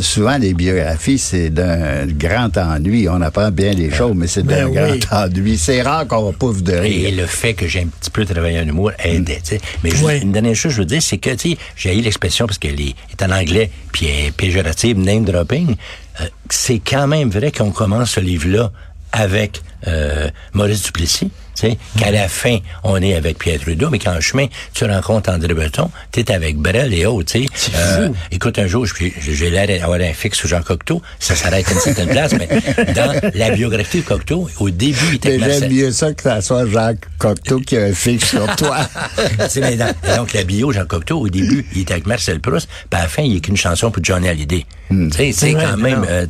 souvent 0.00 0.36
les 0.38 0.54
biographies 0.54 1.18
c'est 1.18 1.50
d'un 1.50 2.06
grand 2.06 2.56
ennui. 2.56 3.08
On 3.08 3.20
apprend 3.20 3.50
bien 3.50 3.72
les 3.72 3.90
choses, 3.90 4.14
mais 4.16 4.26
c'est 4.26 4.42
d'un 4.44 4.68
Ben 4.68 4.90
oui. 4.92 4.98
grand 5.00 5.24
ennui. 5.24 5.58
C'est 5.58 5.82
rare 5.82 6.06
qu'on 6.06 6.32
pouffe 6.32 6.62
de 6.62 6.72
Et 6.72 6.80
rire. 6.80 7.14
le 7.16 7.26
fait 7.26 7.54
que 7.54 7.66
j'ai 7.66 7.80
un 7.80 7.86
petit 7.86 8.10
peu 8.10 8.24
travaillé 8.24 8.58
en 8.60 8.66
humour 8.66 8.92
aidait, 9.02 9.40
tu 9.42 9.56
sais. 9.56 9.60
Mais 9.84 9.90
juste 9.90 10.02
Ouais. 10.04 10.18
une 10.20 10.32
dernière 10.32 10.54
chose, 10.54 10.72
je 10.72 10.78
veux 10.78 10.84
dire, 10.84 11.02
c'est 11.02 11.18
que, 11.18 11.30
tu 11.30 11.50
sais, 11.52 11.58
j'ai 11.76 11.96
eu 11.96 12.00
l'expression 12.02 12.46
parce 12.46 12.58
qu'elle 12.58 12.80
est, 12.80 12.94
est 13.10 13.22
en 13.22 13.30
anglais, 13.30 13.70
puis 13.92 14.06
elle 14.06 14.26
est 14.26 14.30
péjorative, 14.32 14.98
name 14.98 15.24
dropping. 15.24 15.76
Euh, 16.20 16.24
c'est 16.50 16.78
quand 16.80 17.06
même 17.06 17.30
vrai 17.30 17.50
qu'on 17.52 17.70
commence 17.70 18.12
ce 18.12 18.20
livre-là 18.20 18.70
avec 19.12 19.62
euh, 19.86 20.28
Maurice 20.52 20.82
Duplessis, 20.82 21.30
tu 21.54 21.68
sais, 21.68 21.78
qu'à 21.98 22.10
la 22.10 22.28
fin, 22.28 22.58
on 22.82 22.96
est 23.02 23.14
avec 23.14 23.38
Pierre 23.38 23.60
Trudeau, 23.60 23.90
mais 23.90 23.98
qu'en 23.98 24.18
chemin, 24.20 24.46
tu 24.72 24.84
rencontres 24.84 25.30
André 25.30 25.52
Breton, 25.52 25.90
tu 26.10 26.20
es 26.20 26.32
avec 26.32 26.56
Brel 26.56 26.94
et 26.94 27.04
autres, 27.04 27.32
tu 27.32 27.44
sais. 27.44 27.70
Euh, 27.76 28.08
écoute, 28.30 28.58
un 28.58 28.66
jour, 28.66 28.86
je- 28.86 28.94
j'ai 29.20 29.50
l'air 29.50 29.66
d'avoir 29.66 30.00
un 30.00 30.12
fixe 30.14 30.38
sur 30.38 30.48
Jean 30.48 30.62
Cocteau, 30.62 31.02
ça 31.20 31.34
s'arrête 31.36 31.68
à 31.68 31.72
une 31.72 31.78
certaine 31.80 32.08
place, 32.08 32.32
mais 32.32 32.48
dans 32.94 33.20
la 33.34 33.50
biographie 33.50 33.98
de 33.98 34.06
Cocteau, 34.06 34.48
au 34.60 34.70
début, 34.70 34.96
il 35.10 35.14
était 35.16 35.36
Mais 35.38 35.60
j'aime 35.60 35.72
mieux 35.72 35.92
ça 35.92 36.12
que 36.14 36.22
ça 36.22 36.40
soit 36.40 36.66
Jacques 36.68 37.04
Cocteau 37.18 37.60
qui 37.60 37.76
a 37.76 37.82
un 37.84 37.92
fixe 37.92 38.30
sur 38.30 38.56
toi. 38.56 38.78
Mais 39.56 39.76
dans- 39.76 39.94
donc, 40.16 40.32
la 40.32 40.44
bio, 40.44 40.72
Jean 40.72 40.86
Cocteau, 40.86 41.18
au 41.20 41.28
début, 41.28 41.66
il 41.74 41.82
était 41.82 41.92
avec 41.92 42.06
Marcel 42.06 42.40
Proust, 42.40 42.66
puis 42.90 42.98
à 42.98 43.02
la 43.02 43.08
fin, 43.08 43.22
il 43.22 43.36
écrit 43.36 43.50
une 43.50 43.56
chanson 43.58 43.90
pour 43.90 44.02
Johnny 44.02 44.28
Hallyday. 44.28 44.64
Tu 44.90 45.10
sais, 45.10 45.32
c'est 45.32 45.54
Ouais, 45.54 45.62
quand 45.64 45.76
même, 45.78 46.04
euh, 46.08 46.26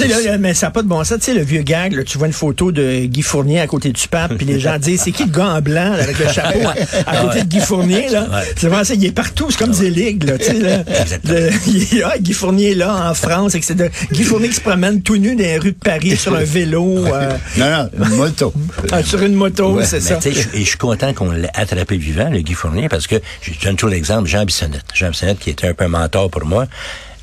là, 0.00 0.20
là, 0.24 0.38
mais 0.38 0.52
ça 0.52 0.66
n'a 0.66 0.70
pas 0.70 0.82
de 0.82 0.88
bon 0.88 1.02
sens. 1.02 1.18
Tu 1.18 1.24
sais, 1.26 1.34
le 1.34 1.42
vieux 1.42 1.62
gag, 1.62 1.94
là, 1.94 2.04
tu 2.04 2.18
vois 2.18 2.26
une 2.26 2.32
photo 2.34 2.70
de 2.70 3.06
Guy 3.06 3.22
Fournier 3.22 3.60
à 3.60 3.66
côté 3.66 3.90
du 3.90 4.06
pape, 4.08 4.34
puis 4.36 4.44
les 4.44 4.60
gens 4.60 4.78
disent, 4.78 5.00
c'est 5.04 5.12
qui 5.12 5.24
le 5.24 5.30
gars 5.30 5.46
en 5.54 5.60
blanc, 5.62 5.94
là, 5.96 6.02
avec 6.02 6.18
le 6.18 6.28
chapeau 6.28 6.58
à, 7.06 7.10
à 7.10 7.16
côté 7.24 7.40
de 7.44 7.48
Guy 7.48 7.60
Fournier, 7.60 8.08
là? 8.10 8.24
Ouais. 8.30 8.42
C'est 8.56 8.66
vraiment 8.68 8.84
ça, 8.84 8.92
il 8.94 9.04
est 9.06 9.12
partout, 9.12 9.46
c'est 9.50 9.58
comme 9.58 9.72
Zelig, 9.72 10.24
là, 10.24 10.36
tu 10.36 10.44
sais, 10.44 10.52
là. 10.58 10.82
Exactement. 11.00 11.34
Le- 11.34 11.50
il 11.68 11.82
est- 11.98 12.02
ah, 12.04 12.18
Guy 12.18 12.32
Fournier 12.34 12.74
là, 12.74 13.10
en 13.10 13.14
France, 13.14 13.54
etc. 13.54 13.88
Guy 14.12 14.24
Fournier 14.24 14.48
qui 14.50 14.56
se 14.56 14.60
promène 14.60 15.00
tout 15.00 15.16
nu 15.16 15.34
dans 15.34 15.42
les 15.42 15.56
rues 15.58 15.72
de 15.72 15.76
Paris 15.78 16.16
sur 16.16 16.34
un 16.34 16.44
vélo, 16.44 17.06
euh, 17.06 17.30
non, 17.56 17.70
non, 17.98 18.06
une 18.10 18.16
moto. 18.16 18.52
ah, 18.92 19.02
sur 19.02 19.22
une 19.22 19.34
moto, 19.34 19.72
Ouais, 19.76 19.86
c'est 19.86 20.00
ça. 20.00 20.18
Et 20.26 20.32
je 20.60 20.68
suis 20.68 20.76
content 20.76 21.14
qu'on 21.14 21.30
l'ait 21.32 21.48
attrapé 21.54 21.96
vivant, 21.96 22.28
le 22.30 22.40
Guy 22.40 22.52
Fournier, 22.54 22.88
parce 22.90 23.06
que 23.06 23.16
je 23.40 23.52
donne 23.64 23.76
toujours 23.76 23.90
l'exemple, 23.90 24.28
Jean 24.28 24.44
Bissonnette. 24.44 24.84
Jean 24.92 25.08
Bissonnette, 25.10 25.38
qui 25.38 25.48
était 25.50 25.68
un 25.68 25.72
peu 25.74 25.84
un 25.84 25.88
mentor 25.88 26.30
pour 26.30 26.44
moi. 26.44 26.66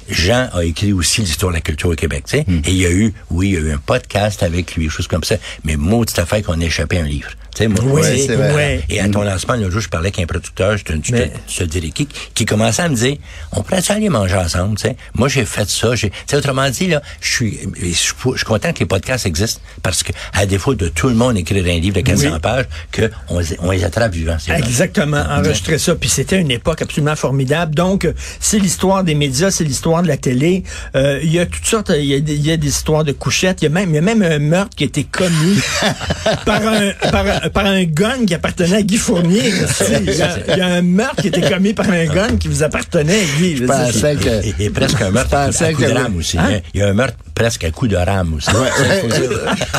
Jean 0.09 0.49
a 0.53 0.63
écrit 0.63 0.93
aussi 0.93 1.21
l'histoire 1.21 1.51
de 1.51 1.57
la 1.57 1.61
culture 1.61 1.89
au 1.89 1.95
Québec, 1.95 2.23
tu 2.27 2.37
sais. 2.37 2.45
Et 2.65 2.71
il 2.71 2.77
y 2.77 2.85
a 2.85 2.91
eu, 2.91 3.13
oui, 3.29 3.49
il 3.49 3.53
y 3.53 3.57
a 3.57 3.59
eu 3.61 3.71
un 3.71 3.77
podcast 3.77 4.43
avec 4.43 4.75
lui, 4.75 4.89
choses 4.89 5.07
comme 5.07 5.23
ça. 5.23 5.35
Mais 5.63 5.75
maudite 5.75 6.17
affaire 6.19 6.43
qu'on 6.43 6.59
a 6.59 6.65
échappé 6.65 6.97
à 6.97 7.01
un 7.01 7.05
livre. 7.05 7.29
Tu 7.59 7.65
sais, 7.65 7.67
moi, 7.67 7.83
Oui, 8.01 8.25
tu 8.25 8.33
vrai. 8.35 8.81
Et 8.89 9.01
à 9.01 9.09
ton 9.09 9.21
lancement, 9.21 9.55
le 9.55 9.69
jour, 9.69 9.81
je 9.81 9.89
parlais 9.89 10.07
avec 10.07 10.19
un 10.19 10.25
producteur, 10.25 10.77
je 10.77 10.83
te, 10.85 10.93
te- 10.93 11.11
Mais- 11.11 11.29
te 11.57 11.63
dirais 11.65 11.89
qui, 11.89 12.07
qui 12.33 12.45
commençait 12.45 12.83
à 12.83 12.87
me 12.87 12.95
dire, 12.95 13.17
on 13.51 13.63
pourrait 13.63 13.81
aller 13.91 14.07
manger 14.07 14.35
ensemble, 14.35 14.77
tu 14.77 14.83
sais. 14.83 14.95
Moi, 15.13 15.27
j'ai 15.27 15.43
fait 15.43 15.69
ça, 15.69 15.93
j'ai, 15.93 16.09
tu 16.09 16.15
sais, 16.27 16.37
autrement 16.37 16.69
dit, 16.69 16.87
là, 16.87 17.01
je 17.19 17.29
suis, 17.29 17.59
je 17.81 17.91
suis 17.91 18.45
content 18.45 18.71
que 18.71 18.79
les 18.79 18.85
podcasts 18.85 19.25
existent 19.25 19.59
parce 19.83 20.03
que, 20.03 20.13
à 20.31 20.45
défaut 20.45 20.73
de 20.73 20.87
tout 20.87 21.09
le 21.09 21.15
monde 21.15 21.37
écrire 21.37 21.65
un 21.65 21.79
livre 21.79 21.97
de 21.97 22.01
400 22.01 22.29
Oui. 22.31 22.39
pages, 22.39 22.65
que 22.93 23.11
on, 23.27 23.39
les- 23.39 23.57
on 23.59 23.71
les 23.71 23.83
attrape 23.83 24.13
vivants, 24.13 24.37
vrai. 24.47 24.59
Exactement, 24.59 25.21
enregistrer 25.29 25.79
ça. 25.79 25.95
Puis 25.95 26.07
c'était 26.09 26.39
une 26.39 26.51
époque 26.51 26.81
absolument 26.81 27.17
formidable. 27.17 27.75
Donc, 27.75 28.07
c'est 28.39 28.59
l'histoire 28.59 29.03
des 29.03 29.15
médias, 29.15 29.51
c'est 29.51 29.65
l'histoire 29.65 30.01
de 30.01 30.07
la 30.07 30.15
télé. 30.17 30.63
Euh, 30.95 31.19
Il 31.23 31.33
y 31.33 31.39
a 31.39 31.45
toutes 31.45 31.65
sortes, 31.65 31.91
il 31.93 32.05
y 32.05 32.13
a, 32.15 32.21
des- 32.21 32.35
il 32.35 32.45
y 32.47 32.51
a 32.53 32.57
des 32.57 32.69
histoires 32.69 33.03
de 33.03 33.11
couchettes. 33.11 33.61
Il 33.61 33.65
y 33.65 33.67
a 33.67 33.69
même, 33.71 33.89
il 33.89 33.95
y 33.95 33.97
a 33.97 34.01
même 34.01 34.21
un 34.21 34.39
meurtre 34.39 34.75
qui 34.77 34.83
a 34.85 34.87
été 34.87 35.03
commis 35.03 35.59
par, 36.45 36.61
un, 36.65 36.91
par, 37.11 37.25
un, 37.27 37.48
par 37.49 37.65
un 37.65 37.83
gun 37.83 38.25
qui 38.25 38.33
appartenait 38.33 38.77
à 38.77 38.81
Guy 38.81 38.97
Fournier. 38.97 39.41
Il 40.01 40.13
y, 40.15 40.21
a, 40.21 40.37
il 40.49 40.57
y 40.57 40.61
a 40.61 40.67
un 40.67 40.81
meurtre 40.81 41.21
qui 41.21 41.27
a 41.27 41.29
été 41.29 41.41
commis 41.41 41.73
par 41.73 41.89
un 41.89 42.05
gun 42.05 42.37
qui 42.39 42.47
vous 42.47 42.63
appartenait 42.63 43.19
à 43.21 43.39
Guy. 43.39 43.57
Je 43.57 43.65
pensais 43.65 44.15
que... 44.15 44.45
Et, 44.45 44.65
et 44.65 44.69
presque 44.69 45.01
un 45.01 45.11
meurtre 45.11 45.35
à, 45.35 45.47
coup- 45.49 45.81
de 45.81 45.87
que- 45.87 45.93
rame 45.93 46.15
aussi. 46.17 46.37
Hein? 46.37 46.49
hein? 46.53 46.59
Il 46.73 46.79
y 46.79 46.83
a 46.83 46.87
un 46.87 46.93
meurtre 46.93 47.15
presque 47.35 47.63
à 47.63 47.71
coup 47.71 47.87
de 47.87 47.95
rame 47.95 48.33
aussi. 48.35 48.49
Ouais, 48.49 48.69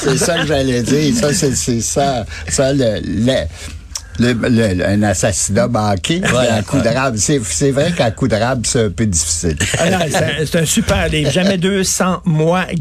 c'est 0.02 0.16
ça 0.24 0.38
que 0.38 0.46
j'allais 0.46 0.83
dire. 0.83 1.14
Ça, 1.14 1.33
c'est, 1.33 1.80
ça, 1.80 2.24
ça 2.48 2.72
le, 2.72 3.00
le- 3.04 3.46
le- 4.18 4.33
le- 4.35 4.74
le- 4.74 4.87
un 4.87 5.02
assassinat 5.02 5.66
manqué 5.68 6.20
à 6.24 6.62
coup 6.62 6.78
de 6.80 6.88
rame. 6.88 7.16
C'est, 7.16 7.70
vrai 7.70 7.92
qu'à 7.96 8.11
coup 8.11 8.28
de 8.28 8.35
rame, 8.37 8.62
c'est 8.64 8.85
un 8.85 8.90
peu 8.90 9.06
difficile. 9.06 9.56
Ah 9.78 9.88
non, 9.90 9.98
c'est 10.11 10.16
un- 10.16 10.46
c'est 10.46 10.59
un 10.61 10.64
super 10.66 11.09
livre. 11.09 11.30
Jamais 11.30 11.56
200 11.59 12.22
mois, 12.26 12.66
Guy 12.72 12.80